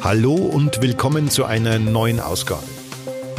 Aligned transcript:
Hallo 0.00 0.34
und 0.34 0.80
willkommen 0.80 1.28
zu 1.28 1.44
einer 1.44 1.80
neuen 1.80 2.20
Ausgabe. 2.20 2.62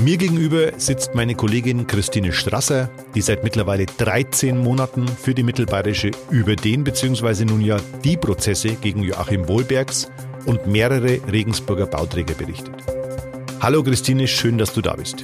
Mir 0.02 0.18
gegenüber 0.18 0.74
sitzt 0.78 1.16
meine 1.16 1.34
Kollegin 1.34 1.88
Christine 1.88 2.34
Strasser, 2.34 2.90
die 3.16 3.22
seit 3.22 3.46
mittlerweile 3.46 3.86
13 3.86 4.58
Monaten 4.58 5.08
für 5.08 5.34
die 5.34 5.44
Mittelbayerische 5.44 6.12
über 6.30 6.58
den 6.58 6.84
bzw. 6.84 7.46
nun 7.46 7.62
ja 7.62 7.78
die 8.04 8.18
Prozesse 8.18 8.76
gegen 8.76 9.04
Joachim 9.04 9.48
Wohlbergs 9.48 10.12
und 10.46 10.68
mehrere 10.68 11.20
Regensburger 11.32 11.86
Bauträger 11.86 12.36
berichtet. 12.36 12.76
Hallo 13.62 13.82
Christine, 13.82 14.28
schön, 14.28 14.58
dass 14.58 14.74
du 14.74 14.82
da 14.82 14.96
bist. 14.96 15.24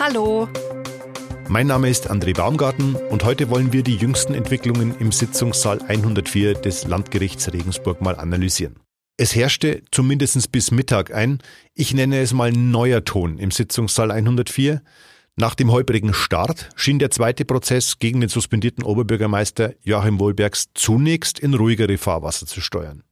Hallo. 0.00 0.48
Mein 1.48 1.68
Name 1.68 1.88
ist 1.88 2.10
André 2.10 2.36
Baumgarten 2.36 2.96
und 2.96 3.24
heute 3.24 3.50
wollen 3.50 3.72
wir 3.72 3.84
die 3.84 3.96
jüngsten 3.96 4.34
Entwicklungen 4.34 4.96
im 4.98 5.12
Sitzungssaal 5.12 5.80
104 5.86 6.54
des 6.54 6.88
Landgerichts 6.88 7.52
Regensburg 7.52 8.00
mal 8.00 8.16
analysieren. 8.16 8.80
Es 9.18 9.34
herrschte 9.34 9.82
zumindest 9.90 10.52
bis 10.52 10.70
Mittag 10.70 11.14
ein, 11.14 11.38
ich 11.74 11.94
nenne 11.94 12.20
es 12.20 12.34
mal 12.34 12.52
neuer 12.52 13.02
Ton 13.02 13.38
im 13.38 13.50
Sitzungssaal 13.50 14.10
104. 14.10 14.82
Nach 15.36 15.54
dem 15.54 15.70
holprigen 15.70 16.12
Start 16.12 16.68
schien 16.76 16.98
der 16.98 17.10
zweite 17.10 17.46
Prozess 17.46 17.98
gegen 17.98 18.20
den 18.20 18.28
suspendierten 18.28 18.84
Oberbürgermeister 18.84 19.72
Joachim 19.82 20.20
Wohlbergs 20.20 20.68
zunächst 20.74 21.38
in 21.38 21.54
ruhigere 21.54 21.96
Fahrwasser 21.96 22.46
zu 22.46 22.60
steuern. 22.60 23.04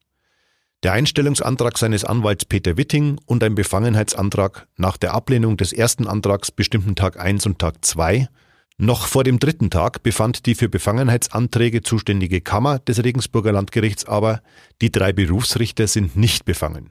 Der 0.82 0.92
Einstellungsantrag 0.92 1.78
seines 1.78 2.04
Anwalts 2.04 2.44
Peter 2.44 2.76
Witting 2.76 3.18
und 3.24 3.42
ein 3.42 3.54
Befangenheitsantrag 3.54 4.68
nach 4.76 4.98
der 4.98 5.14
Ablehnung 5.14 5.56
des 5.56 5.72
ersten 5.72 6.06
Antrags 6.06 6.50
bestimmten 6.50 6.96
Tag 6.96 7.18
1 7.18 7.46
und 7.46 7.58
Tag 7.58 7.82
2 7.82 8.28
noch 8.76 9.06
vor 9.06 9.24
dem 9.24 9.38
dritten 9.38 9.70
Tag 9.70 10.02
befand 10.02 10.46
die 10.46 10.54
für 10.54 10.68
Befangenheitsanträge 10.68 11.82
zuständige 11.82 12.40
Kammer 12.40 12.80
des 12.80 13.04
Regensburger 13.04 13.52
Landgerichts 13.52 14.04
aber, 14.04 14.42
die 14.82 14.90
drei 14.90 15.12
Berufsrichter 15.12 15.86
sind 15.86 16.16
nicht 16.16 16.44
befangen. 16.44 16.90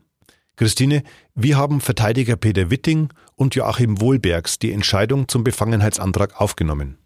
Christine, 0.56 1.04
wie 1.36 1.56
haben 1.56 1.82
Verteidiger 1.82 2.36
Peter 2.36 2.70
Witting 2.70 3.10
und 3.36 3.56
Joachim 3.56 4.00
Wohlbergs 4.00 4.60
die 4.60 4.72
Entscheidung 4.72 5.28
zum 5.28 5.44
Befangenheitsantrag 5.44 6.40
aufgenommen? 6.40 6.98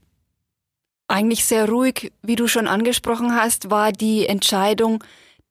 Eigentlich 1.08 1.46
sehr 1.46 1.70
ruhig, 1.70 2.12
wie 2.22 2.36
du 2.36 2.48
schon 2.48 2.68
angesprochen 2.68 3.34
hast, 3.34 3.72
war 3.72 3.94
die 3.94 4.28
Entscheidung 4.28 5.04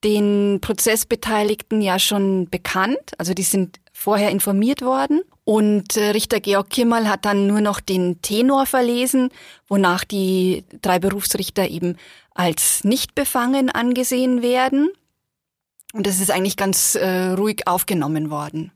den 0.04 0.58
Prozessbeteiligten 0.60 1.80
ja 1.80 1.98
schon 1.98 2.48
bekannt. 2.48 3.12
Also 3.18 3.34
die 3.34 3.42
sind 3.42 3.80
vorher 3.92 4.30
informiert 4.30 4.82
worden. 4.82 5.22
Und 5.44 5.96
äh, 5.96 6.10
Richter 6.10 6.40
Georg 6.40 6.70
Kimmerl 6.70 7.08
hat 7.08 7.24
dann 7.24 7.46
nur 7.46 7.60
noch 7.60 7.80
den 7.80 8.20
Tenor 8.20 8.66
verlesen, 8.66 9.30
wonach 9.68 10.04
die 10.04 10.64
drei 10.82 10.98
Berufsrichter 10.98 11.68
eben 11.68 11.96
als 12.34 12.84
nicht 12.84 13.14
befangen 13.14 13.70
angesehen 13.70 14.42
werden. 14.42 14.90
Und 15.92 16.06
das 16.06 16.20
ist 16.20 16.30
eigentlich 16.30 16.56
ganz 16.56 16.94
äh, 16.96 17.28
ruhig 17.28 17.66
aufgenommen 17.66 18.28
worden. 18.28 18.72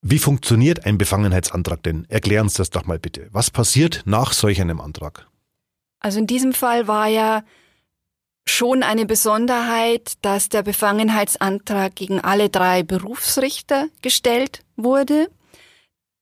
Wie 0.00 0.18
funktioniert 0.18 0.86
ein 0.86 0.96
Befangenheitsantrag 0.96 1.82
denn? 1.82 2.06
Erklären 2.08 2.48
Sie 2.48 2.56
das 2.56 2.70
doch 2.70 2.86
mal 2.86 2.98
bitte. 2.98 3.28
Was 3.32 3.50
passiert 3.50 4.02
nach 4.06 4.32
solch 4.32 4.60
einem 4.60 4.80
Antrag? 4.80 5.26
Also 5.98 6.18
in 6.18 6.26
diesem 6.26 6.54
Fall 6.54 6.88
war 6.88 7.08
ja 7.08 7.42
schon 8.46 8.82
eine 8.82 9.06
Besonderheit, 9.06 10.14
dass 10.22 10.48
der 10.48 10.62
Befangenheitsantrag 10.62 11.94
gegen 11.94 12.20
alle 12.20 12.48
drei 12.48 12.82
Berufsrichter 12.82 13.88
gestellt 14.02 14.62
wurde. 14.76 15.30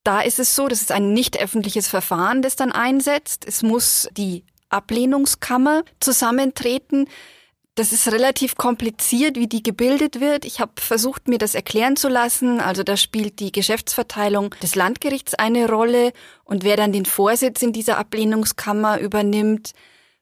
Da 0.05 0.20
ist 0.20 0.38
es 0.38 0.55
so, 0.55 0.69
das 0.69 0.80
ist 0.80 0.92
ein 0.92 1.12
nicht 1.12 1.41
öffentliches 1.41 1.88
Verfahren, 1.88 2.42
das 2.42 2.56
dann 2.56 2.72
einsetzt. 2.72 3.44
Es 3.47 3.62
muss 3.62 4.08
die 4.16 4.44
Ablehnungskammer 4.69 5.83
zusammentreten. 6.00 7.08
Das 7.75 7.92
ist 7.92 8.10
relativ 8.10 8.56
kompliziert, 8.56 9.36
wie 9.36 9.47
die 9.47 9.62
gebildet 9.62 10.20
wird. 10.20 10.44
Ich 10.44 10.60
habe 10.60 10.72
versucht, 10.80 11.28
mir 11.28 11.38
das 11.38 11.55
erklären 11.55 11.97
zu 11.97 12.08
lassen. 12.08 12.60
Also 12.60 12.82
da 12.82 12.97
spielt 12.97 13.38
die 13.38 13.53
Geschäftsverteilung 13.53 14.55
des 14.62 14.75
Landgerichts 14.75 15.34
eine 15.34 15.69
Rolle 15.69 16.12
und 16.44 16.64
wer 16.64 16.77
dann 16.77 16.92
den 16.92 17.05
Vorsitz 17.05 17.62
in 17.62 17.72
dieser 17.72 17.98
Ablehnungskammer 17.98 18.98
übernimmt, 18.98 19.72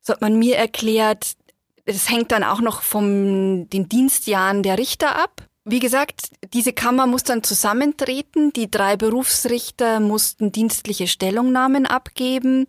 so 0.03 0.13
hat 0.13 0.21
man 0.21 0.39
mir 0.39 0.57
erklärt, 0.57 1.37
es 1.87 2.11
hängt 2.11 2.33
dann 2.33 2.45
auch 2.45 2.61
noch 2.61 2.83
von 2.83 3.69
den 3.71 3.89
Dienstjahren 3.89 4.63
der 4.63 4.77
Richter 4.79 5.17
ab. 5.17 5.47
Wie 5.65 5.79
gesagt, 5.79 6.31
diese 6.53 6.73
Kammer 6.73 7.07
muss 7.07 7.23
dann 7.23 7.43
zusammentreten. 7.43 8.53
Die 8.53 8.71
drei 8.71 8.97
Berufsrichter 8.97 10.01
mussten 10.01 10.53
dienstliche 10.53 11.07
Stellungnahmen 11.07 11.87
abgeben. 11.87 12.67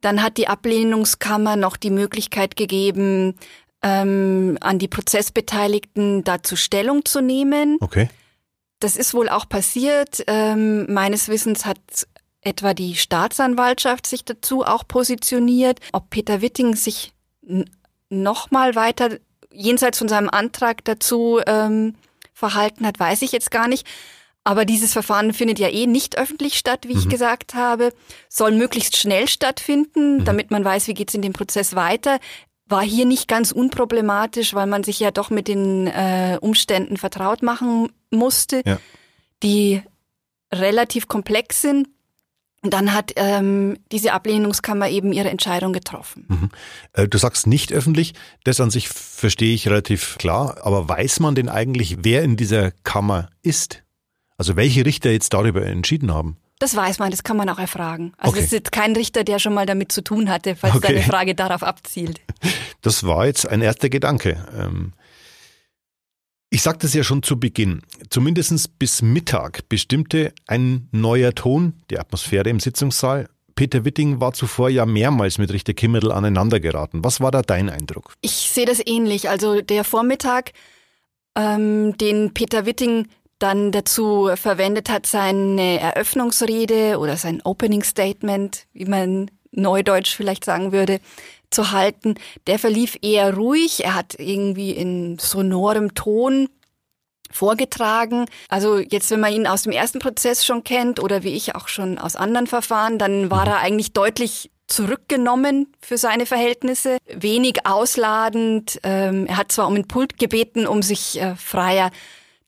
Dann 0.00 0.22
hat 0.22 0.36
die 0.36 0.48
Ablehnungskammer 0.48 1.56
noch 1.56 1.76
die 1.76 1.90
Möglichkeit 1.90 2.54
gegeben, 2.54 3.34
ähm, 3.82 4.56
an 4.60 4.78
die 4.78 4.86
Prozessbeteiligten 4.86 6.22
dazu 6.24 6.54
Stellung 6.54 7.04
zu 7.04 7.20
nehmen. 7.20 7.78
Okay. 7.80 8.08
Das 8.80 8.96
ist 8.96 9.14
wohl 9.14 9.28
auch 9.28 9.48
passiert. 9.48 10.22
Ähm, 10.28 10.92
meines 10.92 11.28
Wissens 11.28 11.64
hat 11.64 11.80
etwa 12.42 12.74
die 12.74 12.94
Staatsanwaltschaft 12.94 14.06
sich 14.06 14.24
dazu 14.24 14.64
auch 14.64 14.86
positioniert. 14.86 15.80
Ob 15.92 16.10
Peter 16.10 16.40
Witting 16.40 16.76
sich 16.76 17.12
nochmal 18.10 18.74
weiter 18.74 19.18
jenseits 19.52 19.98
von 19.98 20.08
seinem 20.08 20.28
Antrag 20.28 20.84
dazu 20.84 21.40
ähm, 21.46 21.94
verhalten 22.32 22.86
hat, 22.86 22.98
weiß 22.98 23.22
ich 23.22 23.32
jetzt 23.32 23.50
gar 23.50 23.68
nicht. 23.68 23.86
Aber 24.44 24.64
dieses 24.64 24.92
Verfahren 24.92 25.34
findet 25.34 25.58
ja 25.58 25.68
eh 25.68 25.86
nicht 25.86 26.16
öffentlich 26.16 26.58
statt, 26.58 26.84
wie 26.86 26.94
mhm. 26.94 27.00
ich 27.00 27.08
gesagt 27.08 27.54
habe, 27.54 27.92
soll 28.28 28.52
möglichst 28.52 28.96
schnell 28.96 29.28
stattfinden, 29.28 30.18
mhm. 30.18 30.24
damit 30.24 30.50
man 30.50 30.64
weiß, 30.64 30.86
wie 30.86 30.94
geht's 30.94 31.14
in 31.14 31.22
dem 31.22 31.34
Prozess 31.34 31.74
weiter. 31.74 32.18
War 32.66 32.82
hier 32.82 33.04
nicht 33.04 33.28
ganz 33.28 33.52
unproblematisch, 33.52 34.54
weil 34.54 34.66
man 34.66 34.84
sich 34.84 35.00
ja 35.00 35.10
doch 35.10 35.30
mit 35.30 35.48
den 35.48 35.86
äh, 35.86 36.38
Umständen 36.40 36.96
vertraut 36.96 37.42
machen 37.42 37.90
musste, 38.10 38.62
ja. 38.64 38.78
die 39.42 39.82
relativ 40.52 41.08
komplex 41.08 41.60
sind. 41.60 41.88
Und 42.68 42.74
dann 42.74 42.92
hat 42.92 43.12
ähm, 43.16 43.78
diese 43.92 44.12
Ablehnungskammer 44.12 44.90
eben 44.90 45.14
ihre 45.14 45.30
Entscheidung 45.30 45.72
getroffen. 45.72 46.26
Mhm. 46.28 46.50
Äh, 46.92 47.08
du 47.08 47.16
sagst 47.16 47.46
nicht 47.46 47.72
öffentlich, 47.72 48.12
das 48.44 48.60
an 48.60 48.68
sich 48.70 48.90
verstehe 48.90 49.54
ich 49.54 49.68
relativ 49.68 50.18
klar, 50.18 50.58
aber 50.64 50.86
weiß 50.86 51.20
man 51.20 51.34
denn 51.34 51.48
eigentlich, 51.48 51.96
wer 52.02 52.22
in 52.22 52.36
dieser 52.36 52.72
Kammer 52.84 53.30
ist? 53.40 53.84
Also 54.36 54.54
welche 54.54 54.84
Richter 54.84 55.10
jetzt 55.10 55.32
darüber 55.32 55.64
entschieden 55.64 56.12
haben? 56.12 56.36
Das 56.58 56.76
weiß 56.76 56.98
man, 56.98 57.10
das 57.10 57.24
kann 57.24 57.38
man 57.38 57.48
auch 57.48 57.58
erfragen. 57.58 58.12
Also 58.18 58.32
okay. 58.32 58.40
es 58.40 58.44
ist 58.44 58.52
jetzt 58.52 58.72
kein 58.72 58.94
Richter, 58.94 59.24
der 59.24 59.38
schon 59.38 59.54
mal 59.54 59.64
damit 59.64 59.90
zu 59.90 60.04
tun 60.04 60.28
hatte, 60.28 60.54
falls 60.54 60.76
okay. 60.76 60.88
deine 60.88 61.02
Frage 61.04 61.34
darauf 61.34 61.62
abzielt. 61.62 62.20
Das 62.82 63.02
war 63.02 63.26
jetzt 63.26 63.48
ein 63.48 63.60
erster 63.60 63.88
Gedanke. 63.88 64.46
Ähm, 64.56 64.92
ich 66.50 66.62
sagte 66.62 66.86
es 66.86 66.94
ja 66.94 67.04
schon 67.04 67.22
zu 67.22 67.38
Beginn. 67.38 67.82
Zumindest 68.10 68.78
bis 68.78 69.02
Mittag 69.02 69.68
bestimmte 69.68 70.32
ein 70.46 70.88
neuer 70.92 71.34
Ton 71.34 71.74
die 71.90 71.98
Atmosphäre 71.98 72.48
im 72.48 72.60
Sitzungssaal. 72.60 73.28
Peter 73.54 73.84
Witting 73.84 74.20
war 74.20 74.32
zuvor 74.32 74.70
ja 74.70 74.86
mehrmals 74.86 75.38
mit 75.38 75.52
Richter 75.52 75.74
Kimmerl 75.74 76.12
aneinandergeraten. 76.12 77.04
Was 77.04 77.20
war 77.20 77.32
da 77.32 77.42
dein 77.42 77.68
Eindruck? 77.68 78.14
Ich 78.20 78.30
sehe 78.30 78.66
das 78.66 78.80
ähnlich. 78.86 79.28
Also 79.28 79.60
der 79.60 79.82
Vormittag, 79.84 80.52
ähm, 81.36 81.98
den 81.98 82.32
Peter 82.34 82.66
Witting 82.66 83.08
dann 83.38 83.72
dazu 83.72 84.30
verwendet 84.34 84.88
hat, 84.88 85.06
seine 85.06 85.80
Eröffnungsrede 85.80 86.98
oder 86.98 87.16
sein 87.16 87.42
Opening 87.42 87.82
Statement, 87.82 88.66
wie 88.72 88.86
man 88.86 89.30
neudeutsch 89.50 90.14
vielleicht 90.14 90.44
sagen 90.44 90.72
würde, 90.72 91.00
zu 91.50 91.70
halten. 91.70 92.14
Der 92.46 92.58
verlief 92.58 92.98
eher 93.02 93.34
ruhig. 93.34 93.84
Er 93.84 93.94
hat 93.94 94.16
irgendwie 94.18 94.72
in 94.72 95.18
sonorem 95.18 95.94
Ton 95.94 96.48
vorgetragen. 97.30 98.26
Also 98.48 98.78
jetzt, 98.78 99.10
wenn 99.10 99.20
man 99.20 99.32
ihn 99.32 99.46
aus 99.46 99.62
dem 99.62 99.72
ersten 99.72 99.98
Prozess 99.98 100.44
schon 100.44 100.64
kennt 100.64 101.00
oder 101.00 101.22
wie 101.22 101.34
ich 101.34 101.54
auch 101.54 101.68
schon 101.68 101.98
aus 101.98 102.16
anderen 102.16 102.46
Verfahren, 102.46 102.98
dann 102.98 103.30
war 103.30 103.44
mhm. 103.44 103.50
er 103.52 103.58
eigentlich 103.58 103.92
deutlich 103.92 104.50
zurückgenommen 104.66 105.72
für 105.80 105.96
seine 105.96 106.26
Verhältnisse, 106.26 106.98
wenig 107.06 107.66
ausladend. 107.66 108.78
Ähm, 108.82 109.26
er 109.26 109.38
hat 109.38 109.50
zwar 109.50 109.66
um 109.66 109.74
den 109.74 109.88
Pult 109.88 110.18
gebeten, 110.18 110.66
um 110.66 110.82
sich 110.82 111.20
äh, 111.20 111.36
freier 111.36 111.90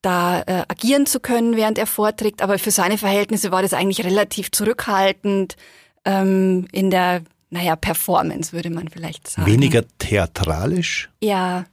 da 0.02 0.40
äh, 0.42 0.64
agieren 0.68 1.06
zu 1.06 1.20
können, 1.20 1.56
während 1.56 1.78
er 1.78 1.86
vorträgt, 1.86 2.42
aber 2.42 2.58
für 2.58 2.70
seine 2.70 2.98
Verhältnisse 2.98 3.52
war 3.52 3.62
das 3.62 3.74
eigentlich 3.74 4.04
relativ 4.04 4.50
zurückhaltend 4.50 5.56
ähm, 6.04 6.66
in 6.72 6.90
der 6.90 7.22
naja, 7.50 7.76
Performance, 7.76 8.52
würde 8.52 8.70
man 8.70 8.88
vielleicht 8.88 9.28
sagen. 9.28 9.50
Weniger 9.50 9.82
theatralisch? 9.98 11.10
Ja. 11.20 11.66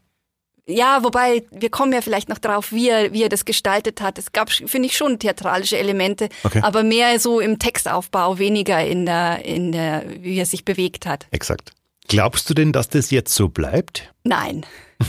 Ja, 0.70 1.02
wobei, 1.04 1.46
wir 1.52 1.70
kommen 1.70 1.94
ja 1.94 2.02
vielleicht 2.02 2.28
noch 2.28 2.40
drauf, 2.40 2.74
wie 2.74 2.90
er, 2.90 3.14
wie 3.14 3.24
er 3.24 3.30
das 3.30 3.46
gestaltet 3.46 4.02
hat. 4.02 4.18
Es 4.18 4.34
gab, 4.34 4.52
finde 4.52 4.88
ich, 4.88 4.98
schon 4.98 5.18
theatralische 5.18 5.78
Elemente, 5.78 6.28
okay. 6.44 6.60
aber 6.62 6.84
mehr 6.84 7.20
so 7.22 7.40
im 7.40 7.58
Textaufbau, 7.58 8.38
weniger 8.38 8.86
in 8.86 9.06
der, 9.06 9.46
in 9.46 9.72
der, 9.72 10.04
wie 10.20 10.38
er 10.38 10.46
sich 10.46 10.66
bewegt 10.66 11.06
hat. 11.06 11.28
Exakt. 11.32 11.72
Glaubst 12.08 12.50
du 12.50 12.54
denn, 12.54 12.72
dass 12.72 12.90
das 12.90 13.12
jetzt 13.12 13.34
so 13.34 13.50
bleibt? 13.50 14.14
Nein. 14.24 14.66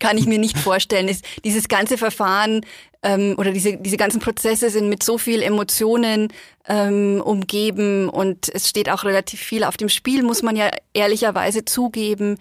Kann 0.00 0.18
ich 0.18 0.26
mir 0.26 0.38
nicht 0.38 0.58
vorstellen. 0.58 1.08
Es, 1.08 1.22
dieses 1.44 1.68
ganze 1.68 1.96
Verfahren 1.96 2.66
ähm, 3.02 3.34
oder 3.38 3.52
diese, 3.52 3.76
diese 3.76 3.96
ganzen 3.96 4.20
Prozesse 4.20 4.70
sind 4.70 4.88
mit 4.88 5.02
so 5.02 5.16
viel 5.18 5.42
Emotionen 5.42 6.32
ähm, 6.66 7.20
umgeben 7.24 8.08
und 8.08 8.48
es 8.48 8.68
steht 8.68 8.88
auch 8.90 9.04
relativ 9.04 9.40
viel 9.40 9.64
auf 9.64 9.76
dem 9.76 9.88
Spiel, 9.88 10.22
muss 10.22 10.42
man 10.42 10.56
ja 10.56 10.70
ehrlicherweise 10.92 11.64
zugeben. 11.64 12.38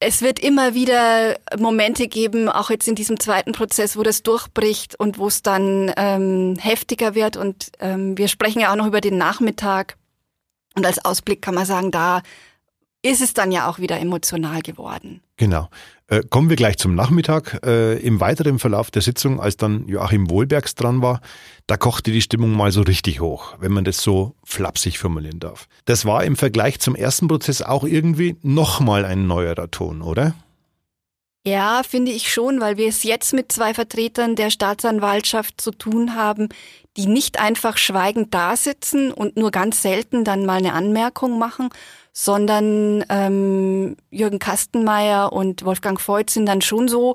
es 0.00 0.22
wird 0.22 0.38
immer 0.38 0.74
wieder 0.74 1.36
Momente 1.58 2.08
geben, 2.08 2.48
auch 2.48 2.70
jetzt 2.70 2.88
in 2.88 2.94
diesem 2.94 3.18
zweiten 3.18 3.52
Prozess, 3.52 3.96
wo 3.96 4.02
das 4.02 4.22
durchbricht 4.22 4.98
und 4.98 5.18
wo 5.18 5.28
es 5.28 5.42
dann 5.42 5.92
ähm, 5.96 6.56
heftiger 6.60 7.14
wird. 7.14 7.36
Und 7.36 7.72
ähm, 7.80 8.16
wir 8.18 8.28
sprechen 8.28 8.60
ja 8.60 8.72
auch 8.72 8.76
noch 8.76 8.86
über 8.86 9.00
den 9.00 9.18
Nachmittag. 9.18 9.96
Und 10.74 10.84
als 10.84 11.02
Ausblick 11.04 11.40
kann 11.40 11.54
man 11.54 11.64
sagen, 11.64 11.90
da 11.90 12.22
ist 13.06 13.20
es 13.20 13.34
dann 13.34 13.52
ja 13.52 13.68
auch 13.68 13.78
wieder 13.78 13.98
emotional 14.00 14.62
geworden. 14.62 15.20
Genau. 15.36 15.68
Äh, 16.08 16.22
kommen 16.28 16.48
wir 16.48 16.56
gleich 16.56 16.76
zum 16.78 16.94
Nachmittag. 16.94 17.60
Äh, 17.64 17.98
Im 17.98 18.20
weiteren 18.20 18.58
Verlauf 18.58 18.90
der 18.90 19.02
Sitzung, 19.02 19.40
als 19.40 19.56
dann 19.56 19.86
Joachim 19.88 20.30
Wohlbergs 20.30 20.74
dran 20.74 21.02
war, 21.02 21.20
da 21.66 21.76
kochte 21.76 22.10
die 22.12 22.22
Stimmung 22.22 22.52
mal 22.52 22.72
so 22.72 22.82
richtig 22.82 23.20
hoch, 23.20 23.54
wenn 23.58 23.72
man 23.72 23.84
das 23.84 23.98
so 23.98 24.34
flapsig 24.44 24.98
formulieren 24.98 25.40
darf. 25.40 25.68
Das 25.84 26.04
war 26.04 26.24
im 26.24 26.36
Vergleich 26.36 26.78
zum 26.80 26.94
ersten 26.94 27.28
Prozess 27.28 27.62
auch 27.62 27.84
irgendwie 27.84 28.36
nochmal 28.42 29.04
ein 29.04 29.26
neuerer 29.26 29.70
Ton, 29.70 30.02
oder? 30.02 30.34
Ja, 31.46 31.82
finde 31.88 32.10
ich 32.10 32.32
schon, 32.32 32.60
weil 32.60 32.76
wir 32.76 32.88
es 32.88 33.04
jetzt 33.04 33.32
mit 33.32 33.52
zwei 33.52 33.72
Vertretern 33.72 34.34
der 34.34 34.50
Staatsanwaltschaft 34.50 35.60
zu 35.60 35.70
tun 35.70 36.16
haben, 36.16 36.48
die 36.96 37.06
nicht 37.06 37.38
einfach 37.38 37.78
schweigend 37.78 38.34
dasitzen 38.34 39.12
und 39.12 39.36
nur 39.36 39.52
ganz 39.52 39.80
selten 39.80 40.24
dann 40.24 40.44
mal 40.44 40.56
eine 40.56 40.72
Anmerkung 40.72 41.38
machen, 41.38 41.68
sondern 42.12 43.04
ähm, 43.10 43.96
Jürgen 44.10 44.40
Kastenmeier 44.40 45.32
und 45.32 45.64
Wolfgang 45.64 46.00
Voigt 46.00 46.30
sind 46.30 46.46
dann 46.46 46.62
schon 46.62 46.88
so 46.88 47.14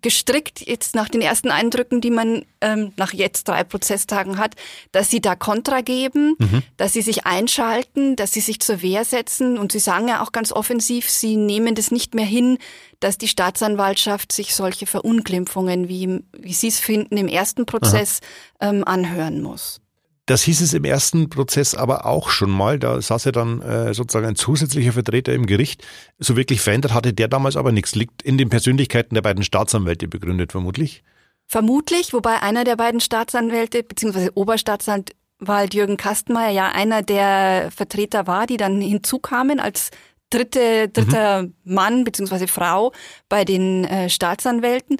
gestrickt, 0.00 0.66
jetzt 0.66 0.94
nach 0.94 1.08
den 1.08 1.20
ersten 1.20 1.50
Eindrücken, 1.50 2.00
die 2.00 2.10
man 2.10 2.44
ähm, 2.60 2.92
nach 2.96 3.12
jetzt 3.12 3.48
drei 3.48 3.64
Prozesstagen 3.64 4.38
hat, 4.38 4.54
dass 4.92 5.10
sie 5.10 5.20
da 5.20 5.34
Kontra 5.34 5.80
geben, 5.80 6.36
mhm. 6.38 6.62
dass 6.76 6.92
sie 6.92 7.02
sich 7.02 7.26
einschalten, 7.26 8.14
dass 8.16 8.32
sie 8.32 8.40
sich 8.40 8.60
zur 8.60 8.82
Wehr 8.82 9.04
setzen. 9.04 9.58
Und 9.58 9.72
sie 9.72 9.78
sagen 9.78 10.08
ja 10.08 10.22
auch 10.22 10.32
ganz 10.32 10.52
offensiv, 10.52 11.10
sie 11.10 11.36
nehmen 11.36 11.74
das 11.74 11.90
nicht 11.90 12.14
mehr 12.14 12.26
hin, 12.26 12.58
dass 13.00 13.18
die 13.18 13.28
Staatsanwaltschaft 13.28 14.32
sich 14.32 14.54
solche 14.54 14.86
Verunglimpfungen, 14.86 15.88
wie, 15.88 16.20
wie 16.36 16.54
sie 16.54 16.68
es 16.68 16.80
finden, 16.80 17.16
im 17.16 17.28
ersten 17.28 17.66
Prozess 17.66 18.20
ähm, 18.60 18.84
anhören 18.84 19.42
muss. 19.42 19.80
Das 20.28 20.42
hieß 20.42 20.60
es 20.60 20.74
im 20.74 20.84
ersten 20.84 21.30
Prozess 21.30 21.74
aber 21.74 22.04
auch 22.04 22.28
schon 22.28 22.50
mal. 22.50 22.78
Da 22.78 23.00
saß 23.00 23.24
ja 23.24 23.32
dann 23.32 23.62
äh, 23.62 23.94
sozusagen 23.94 24.26
ein 24.26 24.36
zusätzlicher 24.36 24.92
Vertreter 24.92 25.32
im 25.32 25.46
Gericht. 25.46 25.86
So 26.18 26.36
wirklich 26.36 26.60
verändert 26.60 26.92
hatte 26.92 27.14
der 27.14 27.28
damals 27.28 27.56
aber 27.56 27.72
nichts. 27.72 27.94
Liegt 27.94 28.20
in 28.20 28.36
den 28.36 28.50
Persönlichkeiten 28.50 29.14
der 29.14 29.22
beiden 29.22 29.42
Staatsanwälte 29.42 30.06
begründet, 30.06 30.52
vermutlich. 30.52 31.02
Vermutlich, 31.46 32.12
wobei 32.12 32.42
einer 32.42 32.64
der 32.64 32.76
beiden 32.76 33.00
Staatsanwälte, 33.00 33.82
beziehungsweise 33.82 34.30
Oberstaatsanwalt 34.34 35.72
Jürgen 35.72 35.96
Kastenmeier 35.96 36.50
ja 36.50 36.68
einer 36.72 37.00
der 37.00 37.70
Vertreter 37.74 38.26
war, 38.26 38.46
die 38.46 38.58
dann 38.58 38.82
hinzukamen 38.82 39.60
als 39.60 39.90
dritte, 40.28 40.90
dritter 40.90 41.44
mhm. 41.44 41.54
Mann 41.64 42.04
beziehungsweise 42.04 42.48
Frau 42.48 42.92
bei 43.30 43.46
den 43.46 43.84
äh, 43.84 44.10
Staatsanwälten. 44.10 44.98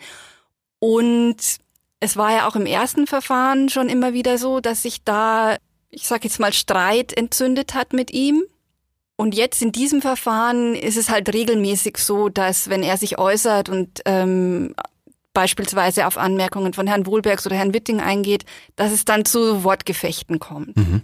Und 0.78 1.36
es 2.00 2.16
war 2.16 2.32
ja 2.32 2.48
auch 2.48 2.56
im 2.56 2.66
ersten 2.66 3.06
Verfahren 3.06 3.68
schon 3.68 3.88
immer 3.88 4.12
wieder 4.12 4.38
so, 4.38 4.60
dass 4.60 4.82
sich 4.82 5.02
da, 5.04 5.56
ich 5.90 6.06
sag 6.06 6.24
jetzt 6.24 6.40
mal, 6.40 6.52
Streit 6.52 7.12
entzündet 7.12 7.74
hat 7.74 7.92
mit 7.92 8.12
ihm. 8.12 8.42
Und 9.16 9.34
jetzt 9.34 9.62
in 9.62 9.72
diesem 9.72 10.00
Verfahren 10.00 10.76
ist 10.76 10.96
es 10.96 11.08
halt 11.08 11.32
regelmäßig 11.34 11.96
so, 11.96 12.28
dass 12.28 12.70
wenn 12.70 12.84
er 12.84 12.96
sich 12.96 13.18
äußert 13.18 13.68
und 13.68 14.00
ähm, 14.04 14.74
beispielsweise 15.32 16.06
auf 16.06 16.18
Anmerkungen 16.18 16.72
von 16.72 16.86
Herrn 16.86 17.04
Wohlbergs 17.04 17.44
oder 17.44 17.56
Herrn 17.56 17.74
Witting 17.74 18.00
eingeht, 18.00 18.44
dass 18.76 18.92
es 18.92 19.04
dann 19.04 19.24
zu 19.24 19.64
Wortgefechten 19.64 20.38
kommt. 20.38 20.76
Mhm. 20.76 21.02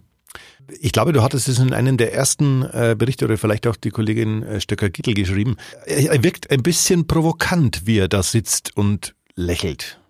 Ich 0.81 0.93
glaube, 0.93 1.13
du 1.13 1.23
hattest 1.23 1.49
es 1.49 1.59
in 1.59 1.73
einem 1.73 1.97
der 1.97 2.15
ersten 2.15 2.63
äh, 2.63 2.95
Berichte 2.97 3.25
oder 3.25 3.37
vielleicht 3.37 3.67
auch 3.67 3.77
die 3.77 3.91
Kollegin 3.91 4.43
äh, 4.43 4.61
Stöcker-Gittel 4.61 5.15
geschrieben. 5.15 5.57
Er 5.85 6.23
wirkt 6.23 6.51
ein 6.51 6.63
bisschen 6.63 7.07
provokant, 7.07 7.87
wie 7.87 7.99
er 7.99 8.09
da 8.09 8.23
sitzt 8.23 8.77
und 8.77 9.15
lächelt. 9.35 10.01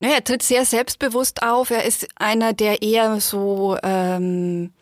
Ja, 0.00 0.10
er 0.10 0.24
tritt 0.24 0.42
sehr 0.42 0.64
selbstbewusst 0.64 1.42
auf. 1.42 1.70
Er 1.70 1.84
ist 1.84 2.06
einer, 2.16 2.52
der 2.52 2.82
eher 2.82 3.20
so, 3.20 3.76
ähm, 3.82 4.72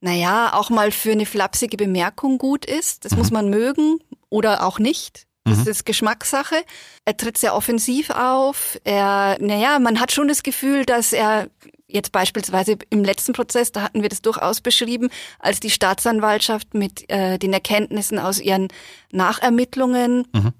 naja, 0.00 0.52
auch 0.52 0.68
mal 0.68 0.90
für 0.90 1.12
eine 1.12 1.24
flapsige 1.24 1.76
Bemerkung 1.76 2.38
gut 2.38 2.66
ist. 2.66 3.04
Das 3.04 3.12
mhm. 3.12 3.18
muss 3.18 3.30
man 3.30 3.48
mögen 3.48 3.98
oder 4.28 4.66
auch 4.66 4.78
nicht. 4.78 5.26
Das 5.44 5.58
mhm. 5.58 5.68
ist 5.68 5.86
Geschmackssache. 5.86 6.56
Er 7.04 7.16
tritt 7.16 7.38
sehr 7.38 7.54
offensiv 7.54 8.10
auf. 8.10 8.78
Er, 8.84 9.38
naja, 9.40 9.78
man 9.78 10.00
hat 10.00 10.12
schon 10.12 10.28
das 10.28 10.42
Gefühl, 10.42 10.84
dass 10.84 11.12
er 11.12 11.48
jetzt 11.86 12.12
beispielsweise 12.12 12.76
im 12.90 13.04
letzten 13.04 13.32
Prozess, 13.32 13.70
da 13.72 13.82
hatten 13.82 14.02
wir 14.02 14.08
das 14.08 14.20
durchaus 14.20 14.60
beschrieben, 14.60 15.08
als 15.38 15.60
die 15.60 15.70
Staatsanwaltschaft 15.70 16.74
mit 16.74 17.08
äh, 17.08 17.38
den 17.38 17.52
Erkenntnissen 17.52 18.18
aus 18.18 18.40
ihren 18.40 18.68
Nachermittlungen 19.12 20.26
mhm 20.34 20.52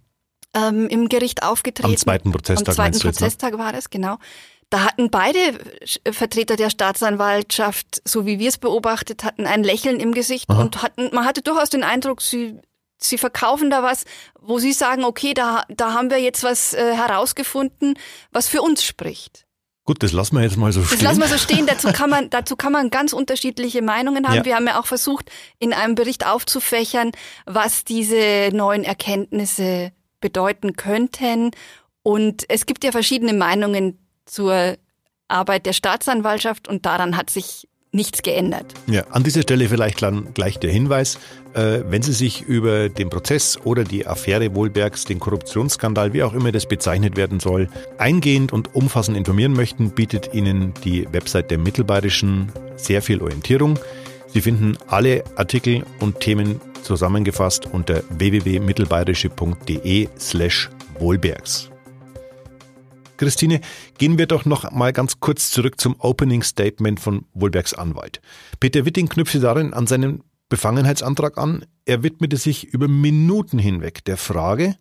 ähm, 0.54 0.88
im 0.88 1.08
Gericht 1.08 1.43
aufgetreten. 1.43 1.90
Am 1.90 1.96
zweiten 1.96 2.32
Prozesstag. 2.32 2.69
Am 2.69 2.75
zweiten 2.75 2.98
Prozesstag 3.00 3.52
ne? 3.52 3.58
war 3.58 3.72
das, 3.72 3.90
genau. 3.90 4.19
Da 4.70 4.84
hatten 4.84 5.10
beide 5.10 5.38
Vertreter 6.10 6.56
der 6.56 6.70
Staatsanwaltschaft, 6.70 8.02
so 8.04 8.26
wie 8.26 8.40
wir 8.40 8.48
es 8.48 8.58
beobachtet 8.58 9.22
hatten, 9.22 9.46
ein 9.46 9.62
Lächeln 9.62 10.00
im 10.00 10.12
Gesicht 10.12 10.50
Aha. 10.50 10.60
und 10.60 10.82
hatten, 10.82 11.14
man 11.14 11.25
hatte 11.25 11.43
durchaus 11.43 11.70
den 11.70 11.84
Eindruck, 11.84 12.20
sie, 12.20 12.58
sie 12.98 13.16
verkaufen 13.16 13.70
da 13.70 13.84
was, 13.84 14.04
wo 14.40 14.58
sie 14.58 14.72
sagen, 14.72 15.04
okay, 15.04 15.34
da, 15.34 15.62
da 15.69 15.93
haben 15.93 16.10
wir 16.10 16.19
jetzt 16.19 16.43
was 16.43 16.75
äh, 16.75 16.94
herausgefunden, 16.94 17.96
was 18.32 18.48
für 18.48 18.60
uns 18.60 18.82
spricht. 18.82 19.46
Gut, 19.84 20.02
das 20.02 20.10
lassen 20.10 20.34
wir 20.34 20.43
jetzt 20.43 20.56
mal 20.56 20.72
so 20.72 20.82
stehen. 20.82 20.98
Das 20.98 21.02
lassen 21.04 21.20
wir 21.20 21.28
so 21.28 21.38
stehen. 21.38 21.66
Dazu 21.69 21.93
kann 21.93 22.10
man, 22.10 22.28
dazu 22.28 22.56
kann 22.56 22.72
man 22.72 22.90
ganz 22.90 23.12
unterschiedliche 23.12 23.82
Meinungen 23.82 24.26
haben. 24.26 24.38
Ja. 24.38 24.44
Wir 24.44 24.56
haben 24.56 24.66
ja 24.66 24.81
auch 24.81 24.87
versucht, 24.87 25.31
in 25.60 25.72
einem 25.72 25.94
Bericht 25.94 26.26
aufzufächern, 26.26 27.12
was 27.44 27.84
diese 27.84 28.50
neuen 28.52 28.82
Erkenntnisse 28.82 29.93
bedeuten 30.21 30.75
könnten. 30.77 31.51
Und 32.03 32.45
es 32.49 32.67
gibt 32.67 32.85
ja 32.85 32.93
verschiedene 32.93 33.33
Meinungen 33.33 33.99
zur 34.27 34.77
Arbeit 35.29 35.67
der 35.67 35.73
Staatsanwaltschaft 35.73 36.69
und 36.69 36.87
daran 36.87 37.17
hat 37.17 37.31
sich 37.31 37.69
nichts 37.93 38.23
geändert. 38.23 38.75
Ja, 38.87 39.07
an 39.11 39.25
dieser 39.25 39.43
Stelle 39.43 39.69
vielleicht 39.69 40.05
gleich 40.35 40.59
der 40.59 40.71
Hinweis, 40.71 41.19
äh, 41.55 41.81
wenn 41.89 42.03
Sie 42.03 42.13
sich 42.13 42.43
über 42.43 42.89
den 42.89 43.11
Prozess 43.11 43.59
oder 43.65 43.85
die 43.85 44.07
Affäre 44.07 44.55
Wohlbergs, 44.55 45.05
den 45.05 45.19
Korruptionsskandal, 45.19 46.13
wie 46.13 46.23
auch 46.23 46.35
immer 46.35 46.53
das 46.53 46.67
bezeichnet 46.67 47.17
werden 47.17 47.41
soll, 47.41 47.69
eingehend 47.99 48.53
und 48.53 48.75
umfassend 48.75 49.17
informieren 49.17 49.55
möchten, 49.55 49.91
bietet 49.91 50.35
Ihnen 50.35 50.75
die 50.85 51.09
Website 51.11 51.51
der 51.51 51.59
Mittelbayerischen 51.59 52.53
sehr 52.77 53.03
viel 53.03 53.23
Orientierung. 53.23 53.79
Sie 54.29 54.43
finden 54.43 54.77
alle 54.87 55.25
Artikel 55.37 55.85
und 55.99 56.21
Themen 56.21 56.61
zusammengefasst 56.87 57.67
unter 57.67 58.03
www.mittelbayerische.de 58.09 60.09
slash 60.19 60.71
Wohlbergs. 60.99 61.71
Christine, 63.17 63.61
gehen 63.99 64.19
wir 64.19 64.27
doch 64.27 64.44
noch 64.44 64.70
mal 64.70 64.93
ganz 64.93 65.20
kurz 65.20 65.51
zurück 65.51 65.81
zum 65.81 65.96
Opening 65.99 66.43
Statement 66.43 67.01
von 67.01 67.25
Wohlbergs 67.34 67.75
Anwalt. 67.75 68.20
Peter 68.60 68.84
Witting 68.84 69.08
knüpfte 69.08 69.41
darin 69.41 69.75
an 69.75 69.87
seinen 69.87 70.22
Befangenheitsantrag 70.49 71.39
an. 71.39 71.65
Er 71.87 72.03
widmete 72.03 72.37
sich 72.37 72.65
über 72.65 72.89
Minuten 72.89 73.58
hinweg 73.58 74.05
der 74.05 74.17
Frage, 74.17 74.77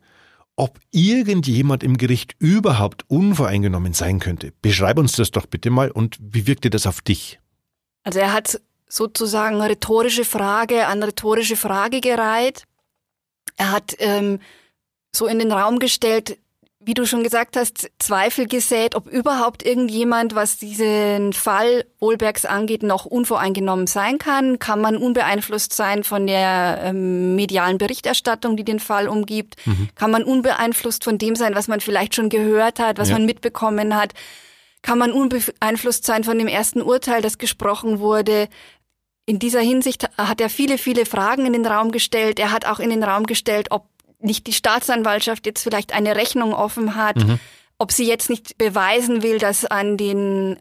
ob 0.54 0.78
irgendjemand 0.90 1.82
im 1.82 1.96
Gericht 1.96 2.34
überhaupt 2.38 3.04
unvoreingenommen 3.08 3.94
sein 3.94 4.20
könnte. 4.20 4.52
Beschreib 4.62 4.98
uns 4.98 5.16
das 5.16 5.30
doch 5.30 5.46
bitte 5.46 5.70
mal 5.70 5.90
und 5.90 6.18
wie 6.20 6.46
wirkte 6.46 6.70
das 6.70 6.86
auf 6.86 7.00
dich? 7.00 7.40
Also 8.04 8.20
er 8.20 8.32
hat 8.32 8.60
sozusagen 8.88 9.60
rhetorische 9.60 10.24
Frage 10.24 10.86
an 10.86 11.02
rhetorische 11.02 11.56
Frage 11.56 12.00
gereiht. 12.00 12.64
Er 13.56 13.72
hat 13.72 13.96
ähm, 13.98 14.40
so 15.14 15.26
in 15.26 15.38
den 15.38 15.52
Raum 15.52 15.78
gestellt, 15.78 16.38
wie 16.86 16.94
du 16.94 17.04
schon 17.04 17.24
gesagt 17.24 17.56
hast, 17.56 17.90
Zweifel 17.98 18.46
gesät, 18.46 18.94
ob 18.94 19.08
überhaupt 19.08 19.66
irgendjemand, 19.66 20.36
was 20.36 20.56
diesen 20.56 21.32
Fall 21.32 21.84
Wohlbergs 21.98 22.44
angeht, 22.44 22.84
noch 22.84 23.06
unvoreingenommen 23.06 23.88
sein 23.88 24.18
kann. 24.18 24.60
Kann 24.60 24.80
man 24.80 24.96
unbeeinflusst 24.96 25.72
sein 25.72 26.04
von 26.04 26.28
der 26.28 26.78
ähm, 26.84 27.34
medialen 27.34 27.78
Berichterstattung, 27.78 28.56
die 28.56 28.62
den 28.62 28.78
Fall 28.78 29.08
umgibt? 29.08 29.56
Mhm. 29.66 29.88
Kann 29.96 30.12
man 30.12 30.22
unbeeinflusst 30.22 31.02
von 31.02 31.18
dem 31.18 31.34
sein, 31.34 31.56
was 31.56 31.66
man 31.66 31.80
vielleicht 31.80 32.14
schon 32.14 32.28
gehört 32.28 32.78
hat, 32.78 32.98
was 32.98 33.08
ja. 33.08 33.16
man 33.16 33.26
mitbekommen 33.26 33.96
hat? 33.96 34.12
Kann 34.82 34.98
man 34.98 35.10
unbeeinflusst 35.10 36.06
sein 36.06 36.22
von 36.22 36.38
dem 36.38 36.46
ersten 36.46 36.80
Urteil, 36.80 37.20
das 37.20 37.38
gesprochen 37.38 37.98
wurde? 37.98 38.46
In 39.26 39.40
dieser 39.40 39.60
Hinsicht 39.60 40.08
hat 40.16 40.40
er 40.40 40.48
viele, 40.48 40.78
viele 40.78 41.04
Fragen 41.04 41.46
in 41.46 41.52
den 41.52 41.66
Raum 41.66 41.90
gestellt. 41.90 42.38
Er 42.38 42.52
hat 42.52 42.64
auch 42.64 42.78
in 42.78 42.90
den 42.90 43.02
Raum 43.02 43.26
gestellt, 43.26 43.68
ob 43.70 43.86
nicht 44.20 44.46
die 44.46 44.52
Staatsanwaltschaft 44.52 45.46
jetzt 45.46 45.62
vielleicht 45.62 45.92
eine 45.92 46.16
Rechnung 46.16 46.54
offen 46.54 46.94
hat, 46.94 47.16
mhm. 47.16 47.38
ob 47.78 47.92
sie 47.92 48.06
jetzt 48.06 48.30
nicht 48.30 48.56
beweisen 48.56 49.22
will, 49.22 49.38
dass 49.38 49.64
an 49.64 49.96
den 49.96 50.58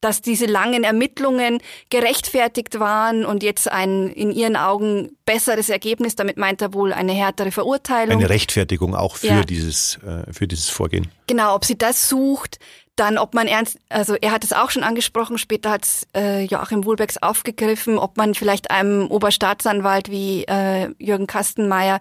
dass 0.00 0.22
diese 0.22 0.46
langen 0.46 0.84
Ermittlungen 0.84 1.58
gerechtfertigt 1.90 2.78
waren 2.78 3.24
und 3.24 3.42
jetzt 3.42 3.68
ein 3.70 4.08
in 4.10 4.30
ihren 4.30 4.54
Augen 4.54 5.10
besseres 5.24 5.70
Ergebnis, 5.70 6.14
damit 6.14 6.36
meint 6.36 6.62
er 6.62 6.72
wohl 6.72 6.92
eine 6.92 7.12
härtere 7.12 7.50
Verurteilung. 7.50 8.18
Eine 8.18 8.30
Rechtfertigung 8.30 8.94
auch 8.94 9.16
für 9.16 9.26
ja. 9.26 9.42
dieses 9.42 9.98
äh, 10.06 10.32
für 10.32 10.46
dieses 10.46 10.68
Vorgehen. 10.68 11.08
Genau, 11.26 11.52
ob 11.54 11.64
sie 11.64 11.76
das 11.76 12.08
sucht, 12.08 12.60
dann, 13.00 13.18
ob 13.18 13.34
man 13.34 13.46
ernst, 13.46 13.78
also 13.88 14.14
er 14.14 14.32
hat 14.32 14.44
es 14.44 14.52
auch 14.52 14.70
schon 14.70 14.82
angesprochen, 14.82 15.38
später 15.38 15.70
hat 15.70 15.84
es 15.84 16.06
äh, 16.14 16.44
Joachim 16.44 16.84
Wohlbecks 16.84 17.18
aufgegriffen, 17.18 17.98
ob 17.98 18.16
man 18.16 18.34
vielleicht 18.34 18.70
einem 18.70 19.06
Oberstaatsanwalt 19.08 20.10
wie 20.10 20.44
äh, 20.44 20.90
Jürgen 20.98 21.26
Kastenmeier 21.26 22.00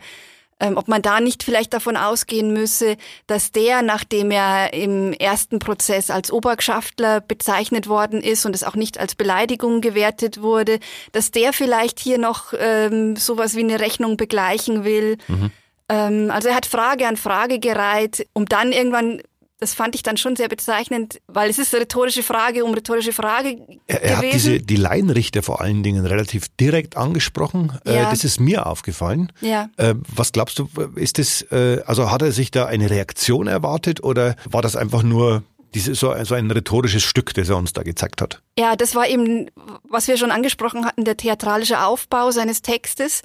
ähm, 0.60 0.78
ob 0.78 0.88
man 0.88 1.02
da 1.02 1.20
nicht 1.20 1.44
vielleicht 1.44 1.74
davon 1.74 1.98
ausgehen 1.98 2.52
müsse, 2.52 2.98
dass 3.28 3.52
der, 3.52 3.82
nachdem 3.82 4.32
er 4.32 4.74
im 4.74 5.14
ersten 5.14 5.60
Prozess 5.60 6.10
als 6.10 6.32
Obergschaftler 6.32 7.22
bezeichnet 7.22 7.88
worden 7.88 8.22
ist 8.22 8.46
und 8.46 8.56
es 8.56 8.64
auch 8.64 8.76
nicht 8.76 9.00
als 9.00 9.16
Beleidigung 9.16 9.82
gewertet 9.82 10.42
wurde, 10.42 10.80
dass 11.12 11.32
der 11.32 11.54
vielleicht 11.54 12.00
hier 12.00 12.18
noch 12.18 12.54
ähm, 12.58 13.16
sowas 13.16 13.56
wie 13.56 13.60
eine 13.60 13.80
Rechnung 13.80 14.18
begleichen 14.18 14.84
will. 14.84 15.18
Mhm. 15.28 15.52
Ähm, 15.90 16.32
also 16.32 16.50
er 16.50 16.56
hat 16.56 16.66
Frage 16.66 17.08
an 17.08 17.18
Frage 17.18 17.60
gereiht, 17.60 18.28
um 18.34 18.46
dann 18.46 18.72
irgendwann 18.72 19.22
das 19.60 19.74
fand 19.74 19.96
ich 19.96 20.04
dann 20.04 20.18
schon 20.18 20.36
sehr 20.36 20.50
bezeichnend, 20.50 21.20
weil 21.28 21.50
es 21.50 21.58
ist 21.58 21.74
eine 21.74 21.84
rhetorische 21.84 22.24
Frage 22.24 22.64
um 22.64 22.74
rhetorische 22.74 23.14
Frage 23.14 23.58
er, 23.88 24.04
er 24.04 24.18
hat 24.18 24.26
diese 24.26 24.60
die 24.60 24.76
Laienrichter 24.76 25.42
vor 25.42 25.62
allen 25.62 25.84
Dingen 25.84 26.06
relativ 26.06 26.48
direkt 26.60 26.96
angesprochen. 26.96 27.74
Äh, 27.86 27.96
ja. 27.96 28.10
Das 28.10 28.24
ist 28.24 28.40
mir 28.40 28.68
aufgefallen. 28.68 29.32
Ja. 29.42 29.70
Äh, 29.78 29.96
was 30.14 30.32
glaubst 30.32 30.60
du, 30.60 30.70
ist 30.96 31.18
das, 31.18 31.42
äh, 31.52 31.82
also 31.86 32.12
hat 32.12 32.22
er 32.22 32.32
sich 32.32 32.52
da 32.52 32.66
eine 32.66 32.90
Reaktion 32.90 33.48
erwartet 33.48 34.04
oder 34.04 34.36
war 34.46 34.62
das 34.62 34.76
einfach 34.76 35.04
nur 35.04 35.44
diese, 35.74 35.96
so, 35.96 36.14
so 36.24 36.36
ein 36.36 36.50
rhetorisches 36.50 37.04
Stück, 37.04 37.34
das 37.34 37.50
er 37.50 37.58
uns 37.58 37.74
da 37.74 37.84
gezeigt 37.84 38.22
hat? 38.22 38.42
Ja, 38.58 38.76
das 38.76 38.96
war 38.96 39.08
eben, 39.08 39.50
was 39.84 40.08
wir 40.08 40.18
schon 40.18 40.32
angesprochen 40.32 40.86
hatten, 40.86 41.04
der 41.04 41.18
theatralische 41.18 41.84
Aufbau 41.84 42.32
seines 42.32 42.62
Textes. 42.62 43.22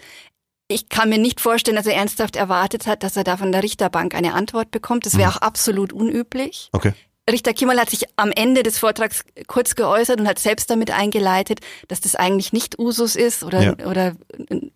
Ich 0.72 0.88
kann 0.88 1.08
mir 1.08 1.18
nicht 1.18 1.40
vorstellen, 1.40 1.76
dass 1.76 1.86
er 1.86 1.94
ernsthaft 1.94 2.36
erwartet 2.36 2.86
hat, 2.86 3.02
dass 3.02 3.16
er 3.16 3.24
da 3.24 3.36
von 3.36 3.52
der 3.52 3.62
Richterbank 3.62 4.14
eine 4.14 4.34
Antwort 4.34 4.70
bekommt. 4.70 5.06
Das 5.06 5.16
wäre 5.16 5.30
mhm. 5.30 5.36
auch 5.36 5.42
absolut 5.42 5.92
unüblich. 5.92 6.68
Okay. 6.72 6.92
Richter 7.30 7.52
Kimmel 7.52 7.78
hat 7.78 7.88
sich 7.88 8.04
am 8.16 8.32
Ende 8.32 8.64
des 8.64 8.78
Vortrags 8.78 9.24
kurz 9.46 9.76
geäußert 9.76 10.18
und 10.18 10.26
hat 10.26 10.40
selbst 10.40 10.68
damit 10.70 10.90
eingeleitet, 10.90 11.60
dass 11.86 12.00
das 12.00 12.16
eigentlich 12.16 12.52
nicht 12.52 12.80
Usus 12.80 13.14
ist 13.14 13.44
oder, 13.44 13.62
ja. 13.62 13.86
oder 13.86 14.16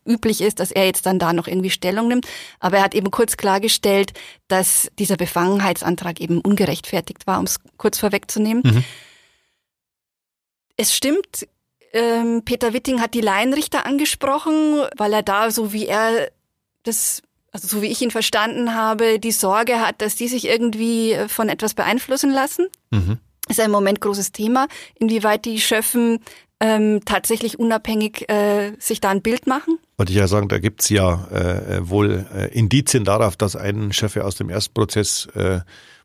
üblich 0.07 0.41
ist, 0.41 0.61
dass 0.61 0.71
er 0.71 0.87
jetzt 0.87 1.07
dann 1.07 1.19
da 1.19 1.33
noch 1.33 1.49
irgendwie 1.49 1.71
Stellung 1.71 2.07
nimmt. 2.07 2.27
Aber 2.61 2.77
er 2.77 2.85
hat 2.85 2.95
eben 2.95 3.11
kurz 3.11 3.37
klargestellt, 3.37 4.13
dass 4.47 4.89
dieser 4.97 5.17
Befangenheitsantrag 5.17 6.21
eben 6.21 6.41
ungerechtfertigt 6.41 7.27
war, 7.27 7.41
um 7.41 7.47
es 7.47 7.59
kurz 7.79 7.99
vorwegzunehmen. 7.99 8.63
Mhm. 8.65 8.85
Es 10.77 10.95
stimmt, 10.95 11.49
ähm, 11.97 12.43
Peter 12.45 12.73
Witting 12.73 13.01
hat 13.01 13.15
die 13.15 13.21
Laienrichter 13.21 13.87
angesprochen, 13.87 14.83
weil 14.97 15.13
er 15.13 15.23
da, 15.23 15.51
so 15.51 15.73
wie 15.73 15.87
er 15.87 16.31
das 16.83 17.23
also 17.57 17.69
so 17.69 17.83
wie 17.83 17.87
ich 17.87 18.03
ihn 18.03 18.11
verstanden 18.11 18.75
habe, 18.75 19.19
die 19.19 19.33
Sorge 19.33 19.81
hat, 19.81 20.03
dass 20.03 20.15
die 20.15 20.29
sich 20.29 20.47
irgendwie 20.47 21.13
äh, 21.13 21.27
von 21.27 21.49
etwas 21.49 21.73
beeinflussen 21.73 22.31
lassen. 22.31 22.67
Mhm. 22.91 23.19
Ist 23.49 23.61
ein 23.61 23.67
im 23.67 23.73
Moment 23.73 24.01
großes 24.03 24.33
Thema, 24.33 24.67
inwieweit 24.97 25.47
die 25.47 25.59
Schöffen 25.61 26.19
ähm, 26.61 27.01
tatsächlich 27.05 27.59
unabhängig 27.59 28.29
äh, 28.29 28.73
sich 28.79 29.01
da 29.01 29.11
ein 29.11 29.23
Bild 29.23 29.47
machen. 29.47 29.79
Wollte 29.97 30.13
ich 30.13 30.19
ja 30.19 30.29
sagen, 30.29 30.49
da 30.49 30.59
gibt's 30.59 30.91
ja 30.91 31.29
äh, 31.31 31.89
wohl 31.89 32.27
äh, 32.35 32.53
Indizien 32.53 33.05
darauf, 33.05 33.37
dass 33.37 33.57
ein 33.57 33.93
Schöffe 33.93 34.25
aus 34.25 34.35
dem 34.35 34.51
Erstprozess 34.51 35.27
äh, 35.35 35.61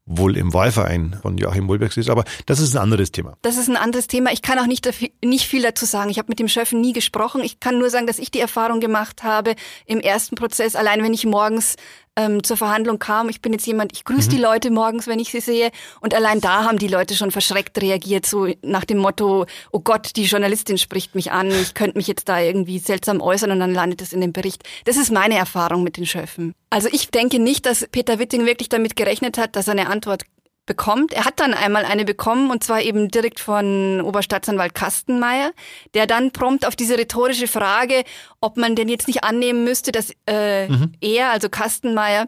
wohl 0.06 0.36
im 0.36 0.54
Wahlverein 0.54 1.18
von 1.22 1.38
Joachim 1.38 1.68
Wohlbergs 1.68 1.98
ist. 1.98 2.10
Aber 2.10 2.24
das 2.46 2.60
ist 2.60 2.76
ein 2.76 2.82
anderes 2.82 3.12
Thema. 3.12 3.38
Das 3.42 3.58
ist 3.58 3.70
ein 3.70 3.78
anderes 3.78 4.08
Thema. 4.08 4.32
Ich 4.32 4.42
kann 4.42 4.60
auch 4.60 4.66
nicht, 4.66 4.90
nicht 5.24 5.46
viel 5.46 5.62
dazu 5.62 5.86
sagen. 5.86 6.10
Ich 6.10 6.18
habe 6.18 6.28
mit 6.30 6.40
dem 6.40 6.48
Chef 6.48 6.72
nie 6.72 6.94
gesprochen. 6.94 7.42
Ich 7.44 7.60
kann 7.60 7.78
nur 7.78 7.90
sagen, 7.90 8.08
dass 8.08 8.20
ich 8.20 8.32
die 8.32 8.40
Erfahrung 8.40 8.80
gemacht 8.80 9.24
habe 9.24 9.56
im 9.86 10.00
ersten 10.00 10.36
Prozess, 10.36 10.76
allein 10.76 11.04
wenn 11.04 11.14
ich 11.14 11.26
morgens 11.26 11.76
ähm, 12.16 12.44
zur 12.44 12.58
Verhandlung 12.58 13.00
kam. 13.00 13.30
Ich 13.30 13.42
bin 13.42 13.54
jetzt 13.54 13.66
jemand, 13.66 13.94
ich 13.94 14.04
grüße 14.04 14.28
mhm. 14.30 14.32
die 14.32 14.42
Leute 14.42 14.72
morgens, 14.72 15.08
wenn 15.08 15.20
ich 15.20 15.32
sie 15.32 15.40
sehe. 15.40 15.72
Und 16.02 16.14
allein 16.14 16.42
da 16.42 16.64
haben 16.66 16.78
die 16.78 16.88
Leute 16.88 17.16
schon 17.16 17.32
verschreckt 17.32 17.82
reagiert, 17.82 18.26
so 18.26 18.48
nach 18.62 18.86
dem 18.86 18.98
Motto, 18.98 19.46
oh 19.72 19.80
Gott, 19.80 20.16
die 20.16 20.24
Journalistin 20.24 20.78
spricht 20.78 21.16
mich 21.16 21.32
an, 21.32 21.50
ich 21.50 21.74
könnte 21.74 21.98
mich 21.98 22.08
jetzt 22.08 22.30
da 22.30 22.40
irgendwie 22.40 22.80
seltsam 22.80 23.22
äußern 23.22 23.52
und 23.52 23.60
dann 23.60 23.74
landet 23.74 24.02
es 24.02 24.14
in 24.14 24.22
dem 24.22 24.34
Bericht. 24.34 24.64
Das 24.86 24.98
ist 24.98 25.12
meine 25.12 25.36
Erfahrung 25.36 25.84
mit 25.84 25.98
den 25.98 26.06
Schöffen. 26.06 26.54
Also 26.70 26.90
ich 26.92 27.10
denke 27.10 27.40
nicht, 27.40 27.66
dass 27.66 27.88
Peter 27.92 28.20
Witting 28.20 28.46
wirklich 28.46 28.70
damit 28.70 28.96
gerechnet 28.96 29.38
hat, 29.38 29.56
dass 29.56 29.68
er 29.68 29.74
eine 29.74 29.90
Antwort 29.90 30.24
bekommt. 30.66 31.14
Er 31.14 31.26
hat 31.26 31.40
dann 31.40 31.54
einmal 31.54 31.86
eine 31.86 32.06
bekommen 32.06 32.52
und 32.52 32.64
zwar 32.64 32.82
eben 32.82 33.10
direkt 33.10 33.40
von 33.40 34.02
Oberstaatsanwalt 34.02 34.74
Kastenmeier, 34.76 35.52
der 35.94 36.08
dann 36.08 36.32
prompt 36.32 36.66
auf 36.66 36.76
diese 36.76 36.98
rhetorische 36.98 37.48
Frage, 37.48 38.04
ob 38.40 38.58
man 38.58 38.76
denn 38.76 38.88
jetzt 38.88 39.08
nicht 39.08 39.24
annehmen 39.24 39.64
müsste, 39.64 39.92
dass 39.92 40.14
äh, 40.28 40.68
mhm. 40.68 40.94
er, 41.02 41.32
also 41.32 41.50
Kastenmeier, 41.50 42.28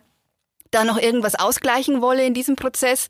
da 0.71 0.83
noch 0.83 0.97
irgendwas 0.97 1.35
ausgleichen 1.35 2.01
wolle 2.01 2.25
in 2.25 2.33
diesem 2.33 2.55
Prozess, 2.55 3.07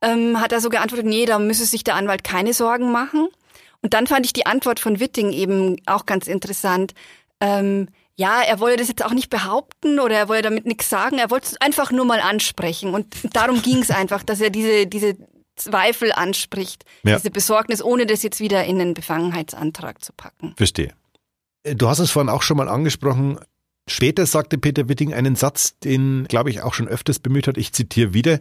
ähm, 0.00 0.40
hat 0.40 0.52
er 0.52 0.60
so 0.60 0.70
geantwortet, 0.70 1.06
nee, 1.06 1.26
da 1.26 1.38
müsse 1.38 1.66
sich 1.66 1.84
der 1.84 1.94
Anwalt 1.94 2.24
keine 2.24 2.54
Sorgen 2.54 2.90
machen. 2.90 3.28
Und 3.82 3.94
dann 3.94 4.06
fand 4.06 4.24
ich 4.26 4.32
die 4.32 4.46
Antwort 4.46 4.80
von 4.80 5.00
Witting 5.00 5.32
eben 5.32 5.76
auch 5.86 6.06
ganz 6.06 6.28
interessant. 6.28 6.94
Ähm, 7.40 7.88
ja, 8.16 8.42
er 8.42 8.60
wollte 8.60 8.78
das 8.78 8.88
jetzt 8.88 9.04
auch 9.04 9.12
nicht 9.12 9.30
behaupten 9.30 9.98
oder 9.98 10.16
er 10.16 10.28
wollte 10.28 10.42
damit 10.42 10.66
nichts 10.66 10.88
sagen. 10.88 11.18
Er 11.18 11.30
wollte 11.30 11.46
es 11.46 11.60
einfach 11.60 11.90
nur 11.90 12.04
mal 12.04 12.20
ansprechen. 12.20 12.94
Und 12.94 13.06
darum 13.32 13.62
ging 13.62 13.78
es 13.78 13.90
einfach, 13.90 14.22
dass 14.22 14.40
er 14.40 14.50
diese, 14.50 14.86
diese 14.86 15.16
Zweifel 15.56 16.12
anspricht, 16.12 16.84
ja. 17.04 17.16
diese 17.16 17.30
Besorgnis, 17.30 17.82
ohne 17.82 18.06
das 18.06 18.22
jetzt 18.22 18.40
wieder 18.40 18.64
in 18.64 18.78
den 18.78 18.94
Befangenheitsantrag 18.94 20.04
zu 20.04 20.12
packen. 20.12 20.54
Verstehe. 20.56 20.94
Du 21.64 21.88
hast 21.88 22.00
es 22.00 22.10
vorhin 22.10 22.28
auch 22.30 22.42
schon 22.42 22.56
mal 22.56 22.68
angesprochen. 22.68 23.38
Später 23.88 24.26
sagte 24.26 24.58
Peter 24.58 24.88
Witting 24.88 25.14
einen 25.14 25.36
Satz, 25.36 25.78
den, 25.78 26.26
glaube 26.28 26.50
ich, 26.50 26.62
auch 26.62 26.74
schon 26.74 26.88
öfters 26.88 27.18
bemüht 27.18 27.46
hat. 27.46 27.56
Ich 27.56 27.72
zitiere 27.72 28.14
wieder. 28.14 28.40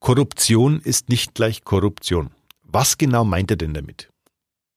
Korruption 0.00 0.80
ist 0.80 1.08
nicht 1.08 1.34
gleich 1.34 1.64
Korruption. 1.64 2.30
Was 2.62 2.98
genau 2.98 3.24
meint 3.24 3.50
er 3.50 3.56
denn 3.56 3.74
damit? 3.74 4.10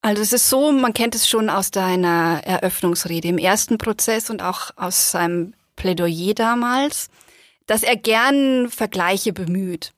Also 0.07 0.21
es 0.21 0.31
ist 0.31 0.49
so, 0.49 0.71
man 0.71 0.93
kennt 0.93 1.15
es 1.15 1.27
schon 1.27 1.49
aus 1.49 1.69
deiner 1.69 2.39
Eröffnungsrede 2.45 3.27
im 3.27 3.37
ersten 3.37 3.77
Prozess 3.77 4.29
und 4.29 4.41
auch 4.41 4.71
aus 4.77 5.11
seinem 5.11 5.53
Plädoyer 5.75 6.33
damals, 6.33 7.09
dass 7.65 7.83
er 7.83 7.97
gern 7.97 8.69
Vergleiche 8.69 9.33
bemüht. 9.33 9.91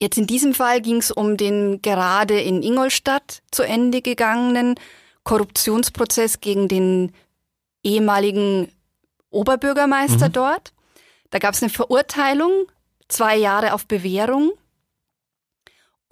Jetzt 0.00 0.18
in 0.18 0.26
diesem 0.26 0.54
Fall 0.54 0.80
ging 0.80 0.96
es 0.96 1.12
um 1.12 1.36
den 1.36 1.80
gerade 1.82 2.40
in 2.40 2.64
Ingolstadt 2.64 3.44
zu 3.52 3.62
Ende 3.62 4.02
gegangenen 4.02 4.74
Korruptionsprozess 5.22 6.40
gegen 6.40 6.66
den 6.66 7.12
ehemaligen 7.84 8.72
Oberbürgermeister 9.30 10.30
mhm. 10.30 10.32
dort. 10.32 10.72
Da 11.30 11.38
gab 11.38 11.54
es 11.54 11.62
eine 11.62 11.70
Verurteilung, 11.70 12.50
zwei 13.06 13.36
Jahre 13.36 13.72
auf 13.72 13.86
Bewährung. 13.86 14.50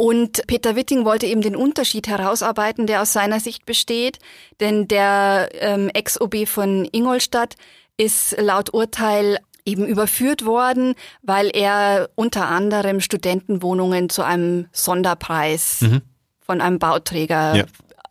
Und 0.00 0.46
Peter 0.46 0.76
Witting 0.76 1.04
wollte 1.04 1.26
eben 1.26 1.42
den 1.42 1.54
Unterschied 1.54 2.08
herausarbeiten, 2.08 2.86
der 2.86 3.02
aus 3.02 3.12
seiner 3.12 3.38
Sicht 3.38 3.66
besteht. 3.66 4.18
Denn 4.58 4.88
der 4.88 5.50
ähm, 5.52 5.90
Ex-OB 5.90 6.48
von 6.48 6.88
Ingolstadt 6.90 7.56
ist 7.98 8.34
laut 8.40 8.72
Urteil 8.72 9.40
eben 9.66 9.84
überführt 9.84 10.46
worden, 10.46 10.94
weil 11.20 11.50
er 11.52 12.08
unter 12.14 12.48
anderem 12.48 13.02
Studentenwohnungen 13.02 14.08
zu 14.08 14.22
einem 14.22 14.68
Sonderpreis 14.72 15.82
mhm. 15.82 16.00
von 16.40 16.62
einem 16.62 16.78
Bauträger 16.78 17.56
ja. 17.56 17.64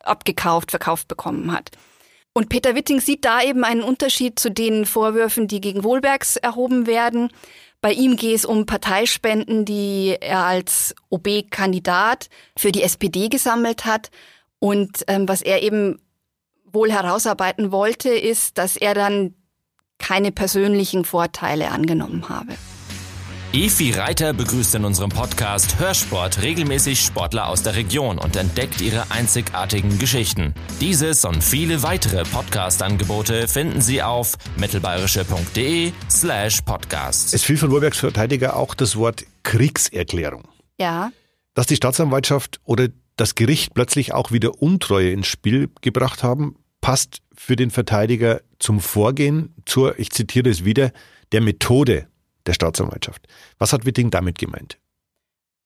abgekauft, 0.04 0.70
verkauft 0.70 1.08
bekommen 1.08 1.52
hat. 1.52 1.72
Und 2.34 2.50
Peter 2.50 2.76
Witting 2.76 3.02
sieht 3.02 3.26
da 3.26 3.42
eben 3.42 3.64
einen 3.64 3.82
Unterschied 3.82 4.38
zu 4.38 4.52
den 4.52 4.86
Vorwürfen, 4.86 5.48
die 5.48 5.60
gegen 5.60 5.84
Wohlbergs 5.84 6.36
erhoben 6.36 6.86
werden. 6.86 7.32
Bei 7.82 7.94
ihm 7.94 8.18
geht 8.18 8.36
es 8.36 8.46
um 8.46 8.66
Parteispenden, 8.66 9.64
die 9.64 10.18
er 10.20 10.44
als 10.44 10.94
OB-Kandidat 11.10 12.30
für 12.58 12.72
die 12.72 12.84
SPD 12.84 13.30
gesammelt 13.30 13.86
hat. 13.86 14.12
Und 14.60 15.06
ähm, 15.08 15.28
was 15.30 15.42
er 15.42 15.64
eben 15.64 16.02
wohl 16.66 16.92
herausarbeiten 16.92 17.72
wollte, 17.72 18.10
ist, 18.10 18.58
dass 18.58 18.76
er 18.76 18.94
dann 18.94 19.34
keine 19.98 20.32
persönlichen 20.32 21.06
Vorteile 21.06 21.72
angenommen 21.72 22.28
habe. 22.30 22.54
Efi 23.52 23.90
Reiter 23.90 24.32
begrüßt 24.32 24.76
in 24.76 24.86
unserem 24.86 25.10
Podcast 25.10 25.80
Hörsport 25.80 26.44
regelmäßig 26.44 27.02
Sportler 27.02 27.48
aus 27.48 27.64
der 27.64 27.76
Region 27.76 28.20
und 28.20 28.36
entdeckt 28.36 28.80
ihre 28.80 29.10
einzigartigen 29.10 29.98
Geschichten. 29.98 30.54
Dieses 30.80 31.26
und 31.26 31.44
viele 31.44 31.82
weitere 31.82 32.26
Podcast-Angebote 32.26 33.48
finden 33.48 33.82
Sie 33.82 34.04
auf 34.04 34.38
mittelbayerische.de 34.58 35.92
slash 36.12 36.62
podcast. 36.62 37.34
Es 37.34 37.42
fiel 37.42 37.58
von 37.58 37.72
Wohlbergs 37.72 37.98
Verteidiger 37.98 38.56
auch 38.56 38.76
das 38.76 38.96
Wort 38.96 39.26
Kriegserklärung. 39.42 40.44
Ja. 40.80 41.12
Dass 41.56 41.66
die 41.66 41.76
Staatsanwaltschaft 41.76 42.60
oder 42.66 42.90
das 43.16 43.34
Gericht 43.34 43.74
plötzlich 43.74 44.14
auch 44.14 44.32
wieder 44.32 44.62
Untreue 44.62 45.10
ins 45.10 45.26
Spiel 45.26 45.72
gebracht 45.82 46.22
haben, 46.22 46.56
passt 46.82 47.24
für 47.36 47.56
den 47.56 47.72
Verteidiger 47.72 48.42
zum 48.60 48.80
Vorgehen, 48.80 49.56
zur, 49.66 49.98
ich 49.98 50.12
zitiere 50.12 50.50
es 50.52 50.66
wieder, 50.66 50.92
der 51.32 51.42
Methode 51.42 52.09
der 52.50 52.54
Staatsanwaltschaft. 52.56 53.28
Was 53.60 53.72
hat 53.72 53.86
Witting 53.86 54.10
damit 54.10 54.38
gemeint? 54.40 54.78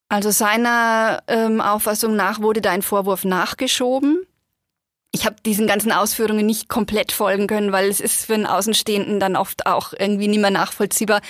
Also 0.08 0.30
seiner 0.30 1.22
ähm, 1.26 1.60
Auffassung 1.60 2.14
nach 2.14 2.40
wurde 2.40 2.60
da 2.60 2.70
ein 2.70 2.82
Vorwurf 2.82 3.24
nachgeschoben. 3.24 4.24
Ich 5.12 5.24
habe 5.24 5.36
diesen 5.46 5.66
ganzen 5.66 5.92
Ausführungen 5.92 6.44
nicht 6.44 6.68
komplett 6.68 7.10
folgen 7.10 7.46
können, 7.46 7.72
weil 7.72 7.88
es 7.88 8.00
ist 8.00 8.26
für 8.26 8.34
einen 8.34 8.46
Außenstehenden 8.46 9.18
dann 9.18 9.34
oft 9.34 9.66
auch 9.66 9.94
irgendwie 9.98 10.28
nicht 10.28 10.40
mehr 10.40 10.50
nachvollziehbar, 10.50 11.20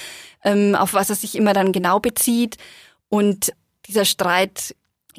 ähm, 0.43 0.75
auf 0.75 0.93
was 0.93 1.09
er 1.09 1.17
sich 1.17 1.37
immer 1.37 1.53
dann 1.53 1.71
genau 1.71 2.01
bezieht. 2.01 2.57
Und 3.09 3.53
dieser 3.87 4.05
Streit 4.05 4.75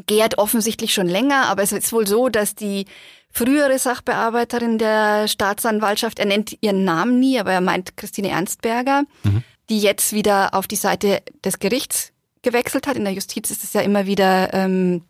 gärt 0.06 0.38
offensichtlich 0.38 0.94
schon 0.94 1.08
länger, 1.08 1.46
aber 1.46 1.64
es 1.64 1.72
ist 1.72 1.94
wohl 1.94 2.06
so, 2.06 2.28
dass 2.28 2.56
die 2.56 2.86
frühere 3.32 3.80
Sachbearbeiterin 3.80 4.78
der 4.80 5.30
Staatsanwaltschaft, 5.30 6.20
er 6.20 6.26
nennt 6.26 6.58
ihren 6.62 6.84
Namen 6.84 7.20
nie, 7.20 7.40
aber 7.40 7.54
er 7.54 7.62
meint 7.62 7.96
Christine 7.96 8.30
Ernstberger, 8.30 9.04
mhm 9.24 9.44
die 9.70 9.80
jetzt 9.80 10.14
wieder 10.14 10.54
auf 10.54 10.68
die 10.68 10.76
Seite 10.76 11.22
des 11.44 11.60
Gerichts 11.60 12.12
gewechselt 12.42 12.88
hat. 12.88 12.96
In 12.96 13.06
der 13.06 13.14
Justiz 13.14 13.50
ist 13.52 13.64
es 13.64 13.74
ja 13.74 13.82
immer 13.82 14.06
wieder 14.06 14.54
ähm, 14.54 15.04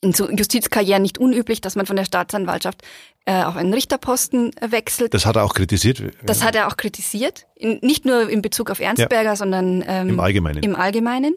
in 0.00 0.12
so 0.12 0.30
Justizkarrieren 0.30 1.02
nicht 1.02 1.18
unüblich, 1.18 1.60
dass 1.60 1.76
man 1.76 1.86
von 1.86 1.96
der 1.96 2.04
Staatsanwaltschaft 2.04 2.82
äh, 3.24 3.42
auf 3.42 3.56
einen 3.56 3.72
Richterposten 3.72 4.56
äh, 4.56 4.70
wechselt. 4.70 5.14
Das 5.14 5.26
hat 5.26 5.36
er 5.36 5.44
auch 5.44 5.54
kritisiert. 5.54 6.02
Das 6.24 6.44
hat 6.44 6.54
er 6.54 6.68
auch 6.68 6.76
kritisiert, 6.76 7.46
in, 7.54 7.78
nicht 7.82 8.04
nur 8.04 8.28
in 8.28 8.42
Bezug 8.42 8.70
auf 8.70 8.80
Ernstberger, 8.80 9.30
ja. 9.30 9.36
sondern 9.36 9.82
ähm, 9.86 10.10
im 10.10 10.20
Allgemeinen. 10.20 10.62
Im 10.62 10.76
Allgemeinen. 10.76 11.34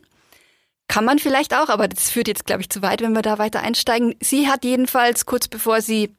Kann 0.88 1.06
man 1.06 1.20
vielleicht 1.20 1.54
auch, 1.54 1.70
aber 1.70 1.88
das 1.88 2.10
führt 2.10 2.28
jetzt, 2.28 2.46
glaube 2.46 2.62
ich, 2.62 2.70
zu 2.70 2.82
weit, 2.82 3.02
wenn 3.02 3.14
wir 3.14 3.22
da 3.22 3.38
weiter 3.38 3.62
einsteigen. 3.62 4.16
Sie 4.22 4.48
hat 4.48 4.66
jedenfalls 4.66 5.26
kurz 5.26 5.48
bevor 5.48 5.82
sie 5.82 6.16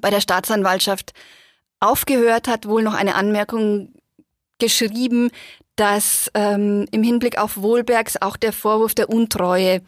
bei 0.00 0.10
der 0.10 0.20
Staatsanwaltschaft 0.20 1.12
aufgehört 1.80 2.48
hat, 2.48 2.68
wohl 2.68 2.82
noch 2.82 2.94
eine 2.94 3.16
Anmerkung 3.16 3.92
geschrieben, 4.58 5.30
dass 5.76 6.30
ähm, 6.34 6.86
im 6.90 7.02
Hinblick 7.02 7.38
auf 7.38 7.58
Wohlbergs 7.58 8.20
auch 8.20 8.36
der 8.36 8.52
Vorwurf 8.52 8.94
der 8.94 9.10
Untreue 9.10 9.82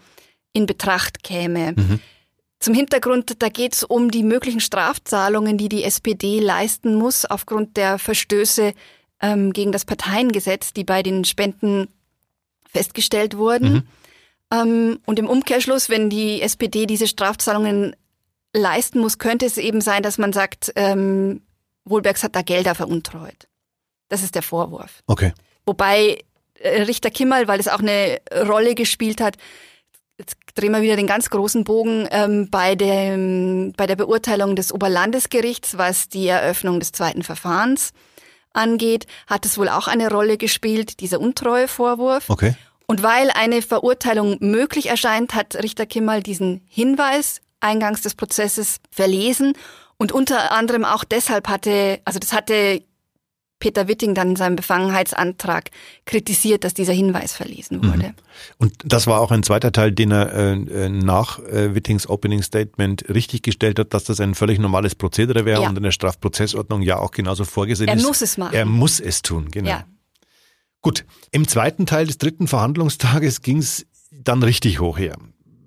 in 0.52 0.66
Betracht 0.66 1.22
käme. 1.22 1.72
Mhm. 1.76 2.00
Zum 2.60 2.75
Hintergrund, 2.75 3.42
da 3.42 3.48
geht 3.48 3.75
es 3.75 3.84
um 3.84 4.10
die 4.10 4.25
möglichen 4.25 4.60
Strafzahlungen, 4.60 5.56
die 5.58 5.68
die 5.68 5.84
SPD 5.84 6.40
leisten 6.40 6.94
muss 6.94 7.25
aufgrund 7.25 7.76
der 7.76 7.98
Verstöße 7.98 8.75
ähm, 9.22 9.52
gegen 9.52 9.72
das 9.72 9.84
Parteiengesetz, 9.84 10.72
die 10.72 10.84
bei 10.84 11.02
den 11.02 11.25
Spenden 11.25 11.88
festgestellt 12.68 13.37
wurden. 13.37 13.72
Mhm. 13.72 13.82
Ähm, 14.52 14.98
und 15.06 15.18
im 15.18 15.28
Umkehrschluss, 15.28 15.88
wenn 15.88 16.10
die 16.10 16.42
SPD 16.42 16.87
diese 16.87 17.06
Strafzahlungen 17.06 17.94
leisten 18.52 18.98
muss, 18.98 19.18
könnte 19.18 19.46
es 19.46 19.56
eben 19.56 19.80
sein, 19.80 20.02
dass 20.02 20.18
man 20.18 20.32
sagt, 20.32 20.72
ähm, 20.75 21.42
Wohlbergs 21.84 22.22
hat 22.22 22.34
da 22.34 22.42
Gelder 22.42 22.75
veruntreut. 22.75 23.48
Das 24.08 24.22
ist 24.22 24.34
der 24.34 24.42
Vorwurf. 24.42 25.02
Okay. 25.06 25.32
Wobei 25.66 26.24
äh, 26.54 26.82
Richter 26.82 27.10
Kimmel, 27.10 27.48
weil 27.48 27.60
es 27.60 27.68
auch 27.68 27.80
eine 27.80 28.20
Rolle 28.46 28.74
gespielt 28.74 29.20
hat, 29.20 29.36
jetzt 30.18 30.36
drehen 30.54 30.72
wir 30.72 30.82
wieder 30.82 30.96
den 30.96 31.06
ganz 31.06 31.30
großen 31.30 31.64
Bogen 31.64 32.08
ähm, 32.10 32.48
bei, 32.50 32.74
dem, 32.74 33.72
bei 33.76 33.86
der 33.86 33.96
Beurteilung 33.96 34.56
des 34.56 34.72
Oberlandesgerichts, 34.72 35.78
was 35.78 36.08
die 36.08 36.26
Eröffnung 36.26 36.80
des 36.80 36.92
zweiten 36.92 37.22
Verfahrens 37.22 37.92
angeht, 38.52 39.06
hat 39.26 39.46
es 39.46 39.58
wohl 39.58 39.68
auch 39.68 39.86
eine 39.86 40.10
Rolle 40.10 40.36
gespielt, 40.36 41.00
dieser 41.00 41.20
Untreuevorwurf. 41.20 42.28
Okay. 42.28 42.54
Und 42.86 43.02
weil 43.02 43.30
eine 43.30 43.62
Verurteilung 43.62 44.38
möglich 44.40 44.86
erscheint, 44.88 45.34
hat 45.34 45.54
Richter 45.56 45.86
Kimmel 45.86 46.22
diesen 46.22 46.62
Hinweis 46.66 47.40
eingangs 47.60 48.00
des 48.00 48.14
Prozesses 48.14 48.78
verlesen 48.90 49.52
und 49.98 50.12
unter 50.12 50.52
anderem 50.52 50.84
auch 50.84 51.04
deshalb 51.04 51.48
hatte, 51.48 52.00
also 52.04 52.18
das 52.18 52.32
hatte 52.32 52.82
Peter 53.58 53.88
Witting 53.88 54.14
dann 54.14 54.30
in 54.30 54.36
seinem 54.36 54.56
Befangenheitsantrag 54.56 55.70
kritisiert, 56.04 56.64
dass 56.64 56.74
dieser 56.74 56.92
Hinweis 56.92 57.32
verlesen 57.32 57.78
mhm. 57.78 57.92
wurde. 57.92 58.14
Und 58.58 58.74
das 58.84 59.06
war 59.06 59.20
auch 59.20 59.30
ein 59.30 59.42
zweiter 59.42 59.72
Teil, 59.72 59.92
den 59.92 60.12
er 60.12 60.32
äh, 60.32 60.52
äh, 60.52 60.88
nach 60.88 61.40
äh, 61.40 61.74
Wittings 61.74 62.08
Opening 62.08 62.42
Statement 62.42 63.08
richtig 63.08 63.42
gestellt 63.42 63.78
hat, 63.78 63.94
dass 63.94 64.04
das 64.04 64.20
ein 64.20 64.34
völlig 64.34 64.58
normales 64.58 64.94
Prozedere 64.94 65.44
wäre 65.44 65.62
ja. 65.62 65.68
und 65.68 65.76
in 65.76 65.82
der 65.82 65.92
Strafprozessordnung 65.92 66.82
ja 66.82 66.98
auch 66.98 67.10
genauso 67.10 67.44
vorgesehen 67.44 67.88
er 67.88 67.96
ist. 67.96 68.02
Er 68.02 68.06
muss 68.06 68.22
es 68.22 68.38
machen. 68.38 68.54
Er 68.54 68.64
muss 68.64 69.00
es 69.00 69.22
tun, 69.22 69.50
genau. 69.50 69.70
Ja. 69.70 69.84
Gut, 70.80 71.04
im 71.32 71.48
zweiten 71.48 71.86
Teil 71.86 72.06
des 72.06 72.18
dritten 72.18 72.46
Verhandlungstages 72.46 73.42
ging 73.42 73.58
es 73.58 73.86
dann 74.12 74.42
richtig 74.42 74.80
hoch 74.80 74.98
her. 74.98 75.16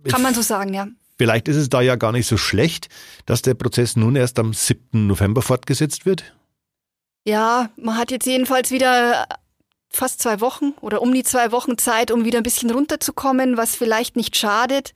Kann 0.08 0.22
man 0.22 0.34
so 0.34 0.42
sagen, 0.42 0.74
ja. 0.74 0.88
Vielleicht 1.18 1.48
ist 1.48 1.58
es 1.58 1.70
da 1.70 1.82
ja 1.82 1.98
gar 1.98 2.12
nicht 2.12 2.26
so 2.26 2.38
schlecht, 2.38 2.88
dass 3.26 3.42
der 3.42 3.54
Prozess 3.54 3.96
nun 3.96 4.16
erst 4.16 4.40
am 4.40 4.54
7. 4.54 5.06
November 5.06 5.42
fortgesetzt 5.42 6.06
wird. 6.06 6.34
Ja, 7.26 7.70
man 7.76 7.98
hat 7.98 8.12
jetzt 8.12 8.26
jedenfalls 8.26 8.72
wieder 8.72 9.28
fast 9.90 10.22
zwei 10.22 10.40
Wochen 10.42 10.74
oder 10.82 11.02
um 11.02 11.14
die 11.14 11.24
zwei 11.24 11.52
Wochen 11.52 11.78
Zeit, 11.78 12.12
um 12.12 12.26
wieder 12.26 12.38
ein 12.38 12.44
bisschen 12.44 12.72
runterzukommen, 12.72 13.58
was 13.58 13.76
vielleicht 13.76 14.16
nicht 14.16 14.36
schadet. 14.36 14.94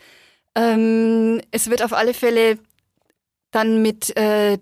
Ähm, 0.55 1.41
es 1.51 1.69
wird 1.69 1.83
auf 1.83 1.93
alle 1.93 2.13
Fälle 2.13 2.57
dann 3.51 3.81
mit 3.81 4.15
äh, 4.17 4.57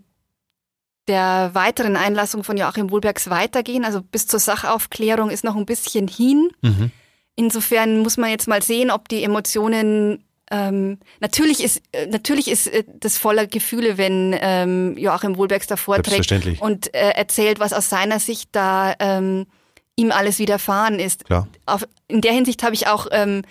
der 1.07 1.51
weiteren 1.53 1.95
Einlassung 1.95 2.43
von 2.43 2.57
Joachim 2.57 2.89
Wohlbergs 2.89 3.29
weitergehen. 3.29 3.85
Also 3.85 4.01
bis 4.01 4.27
zur 4.27 4.39
Sachaufklärung 4.39 5.29
ist 5.29 5.43
noch 5.43 5.55
ein 5.55 5.65
bisschen 5.65 6.07
hin. 6.07 6.49
Mhm. 6.61 6.91
Insofern 7.35 7.99
muss 7.99 8.17
man 8.17 8.29
jetzt 8.29 8.47
mal 8.47 8.61
sehen, 8.61 8.91
ob 8.91 9.09
die 9.09 9.23
Emotionen 9.23 10.23
ähm, 10.53 10.99
natürlich 11.19 11.63
ist 11.63 11.81
äh, 11.93 12.05
natürlich 12.05 12.47
ist 12.47 12.67
äh, 12.67 12.83
das 12.99 13.17
voller 13.17 13.47
Gefühle, 13.47 13.97
wenn 13.97 14.35
ähm, 14.39 14.95
Joachim 14.99 15.35
Wohlbergs 15.35 15.65
da 15.65 15.77
vorträgt 15.77 16.61
und 16.61 16.93
äh, 16.93 17.09
erzählt, 17.09 17.59
was 17.59 17.73
aus 17.73 17.89
seiner 17.89 18.19
Sicht 18.19 18.49
da 18.51 18.93
ähm, 18.99 19.47
ihm 19.95 20.11
alles 20.11 20.37
widerfahren 20.37 20.99
ist. 20.99 21.25
Klar. 21.25 21.47
Auf, 21.65 21.87
in 22.07 22.21
der 22.21 22.33
Hinsicht 22.33 22.61
habe 22.61 22.75
ich 22.75 22.85
auch 22.85 23.07
ähm, 23.11 23.41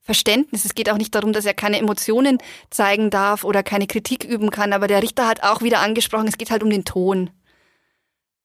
Verständnis. 0.00 0.64
Es 0.64 0.76
geht 0.76 0.88
auch 0.88 0.98
nicht 0.98 1.14
darum, 1.16 1.32
dass 1.32 1.46
er 1.46 1.54
keine 1.54 1.78
Emotionen 1.78 2.38
zeigen 2.70 3.10
darf 3.10 3.42
oder 3.42 3.64
keine 3.64 3.88
Kritik 3.88 4.22
üben 4.22 4.50
kann, 4.50 4.72
aber 4.72 4.86
der 4.86 5.02
Richter 5.02 5.26
hat 5.26 5.42
auch 5.42 5.62
wieder 5.62 5.80
angesprochen, 5.80 6.28
es 6.28 6.38
geht 6.38 6.52
halt 6.52 6.62
um 6.62 6.70
den 6.70 6.84
Ton. 6.84 7.30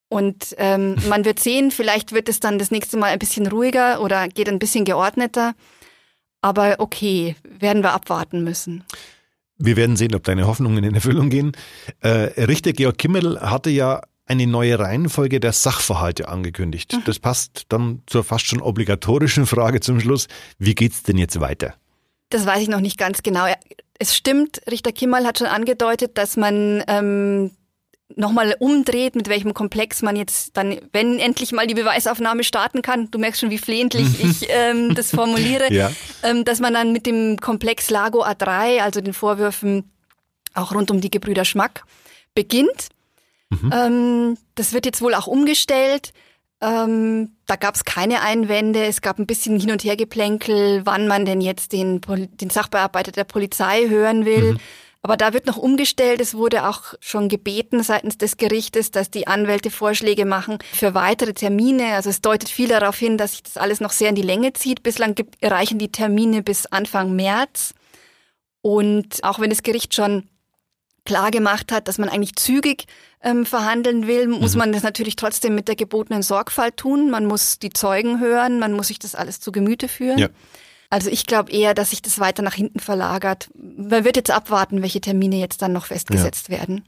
Und 0.10 0.56
ähm, 0.58 0.96
man 1.08 1.24
wird 1.24 1.40
sehen, 1.40 1.70
vielleicht 1.70 2.14
wird 2.14 2.30
es 2.30 2.40
dann 2.40 2.58
das 2.58 2.72
nächste 2.72 2.98
Mal 2.98 3.12
ein 3.12 3.20
bisschen 3.20 3.46
ruhiger 3.46 4.02
oder 4.02 4.28
geht 4.28 4.50
ein 4.50 4.60
bisschen 4.60 4.86
geordneter. 4.86 5.54
Aber 6.42 6.76
okay, 6.80 7.36
werden 7.44 7.84
wir 7.84 7.94
abwarten 7.94 8.44
müssen. 8.44 8.84
Wir 9.58 9.76
werden 9.76 9.96
sehen, 9.96 10.14
ob 10.14 10.24
deine 10.24 10.46
Hoffnungen 10.46 10.84
in 10.84 10.94
Erfüllung 10.94 11.30
gehen. 11.30 11.54
Äh, 12.02 12.10
Richter 12.44 12.74
Georg 12.74 12.98
Kimmel 12.98 13.40
hatte 13.42 13.70
ja 13.70 14.02
eine 14.28 14.46
neue 14.46 14.78
Reihenfolge 14.78 15.40
der 15.40 15.54
Sachverhalte 15.54 16.28
angekündigt. 16.28 16.94
Mhm. 16.94 17.04
Das 17.06 17.20
passt 17.20 17.64
dann 17.70 18.04
zur 18.06 18.24
fast 18.24 18.46
schon 18.46 18.62
obligatorischen 18.62 19.46
Frage 19.46 19.80
zum 19.80 20.00
Schluss. 20.00 20.28
Wie 20.60 20.76
geht's 20.76 21.04
denn 21.04 21.18
jetzt 21.18 21.40
weiter? 21.40 21.74
Das 22.30 22.46
weiß 22.46 22.62
ich 22.62 22.68
noch 22.68 22.82
nicht 22.82 22.98
ganz 22.98 23.24
genau. 23.24 23.46
Es 24.00 24.16
stimmt, 24.16 24.62
Richter 24.70 24.92
Kimmel 24.92 25.26
hat 25.26 25.40
schon 25.40 25.48
angedeutet, 25.48 26.18
dass 26.18 26.38
man 26.38 26.84
ähm, 26.88 27.52
nochmal 28.16 28.56
umdreht, 28.60 29.16
mit 29.16 29.28
welchem 29.28 29.54
Komplex 29.54 30.02
man 30.02 30.16
jetzt 30.16 30.56
dann, 30.56 30.80
wenn 30.94 31.20
endlich 31.20 31.52
mal 31.52 31.68
die 31.68 31.74
Beweisaufnahme 31.74 32.44
starten 32.44 32.82
kann, 32.82 33.12
du 33.12 33.20
merkst 33.20 33.42
schon, 33.42 33.50
wie 33.50 33.58
flehentlich 33.58 34.08
ich 34.24 34.48
ähm, 34.50 34.96
das 34.96 35.12
formuliere, 35.12 35.72
ja. 35.74 35.92
ähm, 36.24 36.46
dass 36.46 36.60
man 36.60 36.74
dann 36.74 36.94
mit 36.94 37.06
dem 37.06 37.38
Komplex 37.38 37.90
Lago 37.90 38.24
A3, 38.24 38.82
also 38.82 39.02
den 39.02 39.14
Vorwürfen 39.14 39.92
auch 40.54 40.74
rund 40.74 40.90
um 40.90 41.02
die 41.02 41.12
Gebrüder 41.12 41.46
Schmack, 41.46 41.84
beginnt. 42.34 42.90
Mhm. 43.50 43.74
Ähm, 43.74 44.38
das 44.56 44.74
wird 44.74 44.86
jetzt 44.86 45.02
wohl 45.02 45.14
auch 45.14 45.28
umgestellt. 45.28 46.14
Ähm, 46.60 47.34
da 47.46 47.56
gab 47.56 47.76
es 47.76 47.86
keine 47.86 48.22
Einwände. 48.22 48.86
Es 48.86 49.02
gab 49.02 49.20
ein 49.20 49.28
bisschen 49.28 49.60
Hin- 49.60 49.72
und 49.72 49.84
Hergeplänkel, 49.84 50.86
wann 50.86 51.08
man 51.08 51.26
denn 51.26 51.42
jetzt 51.42 51.72
den, 51.72 52.02
den 52.02 52.50
Sachbearbeiter 52.50 53.12
der 53.12 53.26
Polizei 53.26 53.88
hören 53.88 54.26
will. 54.26 54.54
Mhm. 54.54 54.60
Aber 55.02 55.16
da 55.16 55.34
wird 55.34 55.46
noch 55.46 55.58
umgestellt. 55.58 56.20
Es 56.22 56.34
wurde 56.34 56.68
auch 56.68 56.96
schon 57.00 57.30
gebeten 57.30 57.84
seitens 57.84 58.18
des 58.18 58.38
Gerichtes, 58.38 58.92
dass 58.92 59.10
die 59.12 59.28
Anwälte 59.28 59.70
Vorschläge 59.70 60.26
machen 60.26 60.58
für 60.74 60.94
weitere 60.94 61.34
Termine. 61.34 61.94
Also 61.94 62.10
es 62.10 62.22
deutet 62.22 62.50
viel 62.50 62.68
darauf 62.68 62.98
hin, 62.98 63.18
dass 63.18 63.32
sich 63.32 63.44
das 63.44 63.58
alles 63.58 63.80
noch 63.80 63.92
sehr 63.92 64.10
in 64.10 64.16
die 64.16 64.22
Länge 64.22 64.54
zieht. 64.54 64.84
Bislang 64.84 65.16
reichen 65.42 65.80
die 65.80 65.92
Termine 65.92 66.42
bis 66.44 66.66
Anfang 66.66 67.16
März. 67.16 67.74
Und 68.62 69.24
auch 69.24 69.40
wenn 69.40 69.50
das 69.50 69.64
Gericht 69.64 69.94
schon 69.94 70.28
klar 71.06 71.32
gemacht 71.32 71.72
hat, 71.72 71.88
dass 71.88 71.98
man 71.98 72.10
eigentlich 72.10 72.36
zügig 72.36 72.86
ähm, 73.24 73.46
verhandeln 73.46 74.08
will, 74.08 74.28
muss 74.28 74.54
mhm. 74.54 74.60
man 74.60 74.72
das 74.74 74.84
natürlich 74.84 75.16
trotzdem 75.16 75.56
mit 75.56 75.68
der 75.70 75.76
gebotenen 75.76 76.22
Sorgfalt 76.22 76.76
tun. 76.78 77.10
Man 77.10 77.26
muss 77.26 77.60
die 77.60 77.70
Zeugen 77.70 78.20
hören, 78.20 78.60
man 78.60 78.74
muss 78.74 78.90
sich 78.90 79.00
das 79.00 79.16
alles 79.16 79.40
zu 79.40 79.52
Gemüte 79.52 79.88
führen. 79.88 80.18
Ja. 80.18 80.28
Also 80.90 81.10
ich 81.10 81.26
glaube 81.26 81.52
eher, 81.52 81.74
dass 81.74 81.90
sich 81.90 82.02
das 82.02 82.20
weiter 82.20 82.44
nach 82.44 82.54
hinten 82.54 82.80
verlagert. 82.80 83.50
Man 83.56 84.06
wird 84.06 84.16
jetzt 84.16 84.32
abwarten, 84.32 84.82
welche 84.82 85.02
Termine 85.02 85.38
jetzt 85.38 85.62
dann 85.62 85.74
noch 85.74 85.86
festgesetzt 85.86 86.50
ja. 86.50 86.58
werden. 86.58 86.84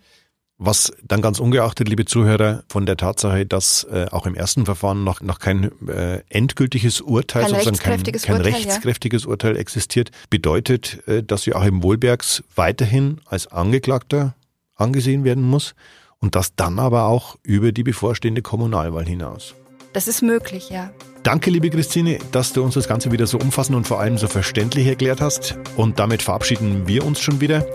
Was 0.62 0.92
dann 1.02 1.22
ganz 1.22 1.40
ungeachtet, 1.40 1.88
liebe 1.88 2.04
Zuhörer, 2.04 2.64
von 2.68 2.86
der 2.86 2.98
Tatsache, 2.98 3.46
dass 3.46 3.86
äh, 3.86 4.08
auch 4.12 4.26
im 4.26 4.36
ersten 4.36 4.66
Verfahren 4.66 5.06
noch, 5.06 5.22
noch 5.22 5.40
kein 5.40 5.72
äh, 5.88 6.22
endgültiges 6.28 7.00
Urteil, 7.00 7.44
kein 7.44 7.64
sozusagen 7.64 7.78
kein, 7.78 8.04
kein 8.04 8.38
Urteil, 8.38 8.54
rechtskräftiges 8.54 9.24
ja. 9.24 9.30
Urteil 9.30 9.56
existiert, 9.56 10.12
bedeutet, 10.30 11.08
äh, 11.08 11.24
dass 11.24 11.46
Joachim 11.46 11.82
Wohlbergs 11.82 12.44
weiterhin 12.56 13.22
als 13.26 13.48
Angeklagter 13.48 14.36
angesehen 14.76 15.24
werden 15.24 15.44
muss 15.46 15.76
und 16.20 16.36
das 16.36 16.56
dann 16.56 16.78
aber 16.78 17.06
auch 17.06 17.38
über 17.44 17.72
die 17.72 17.84
bevorstehende 17.84 18.42
Kommunalwahl 18.42 19.06
hinaus. 19.06 19.56
Das 19.93 20.08
ist 20.08 20.21
möglich, 20.21 20.69
ja. 20.69 20.91
Danke, 21.23 21.49
liebe 21.49 21.69
Christine, 21.69 22.19
dass 22.32 22.54
du 22.54 22.63
uns 22.63 22.75
das 22.75 22.88
Ganze 22.88 23.12
wieder 23.12 23.28
so 23.28 23.38
umfassend 23.38 23.75
und 23.75 23.88
vor 23.88 23.99
allem 23.99 24.17
so 24.17 24.28
verständlich 24.28 24.88
erklärt 24.88 25.19
hast. 25.19 25.58
Und 25.75 25.99
damit 25.99 26.21
verabschieden 26.21 26.88
wir 26.88 27.06
uns 27.06 27.19
schon 27.19 27.41
wieder. 27.41 27.65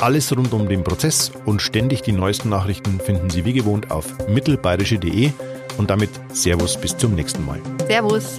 Alles 0.00 0.34
rund 0.36 0.52
um 0.52 0.68
den 0.68 0.84
Prozess 0.84 1.32
und 1.44 1.60
ständig 1.60 2.02
die 2.02 2.12
neuesten 2.12 2.48
Nachrichten 2.48 3.00
finden 3.00 3.30
Sie 3.30 3.44
wie 3.44 3.52
gewohnt 3.52 3.90
auf 3.90 4.28
mittelbayerische.de. 4.28 5.30
Und 5.76 5.90
damit 5.90 6.10
Servus 6.32 6.76
bis 6.80 6.96
zum 6.96 7.14
nächsten 7.14 7.44
Mal. 7.44 7.60
Servus. 7.86 8.38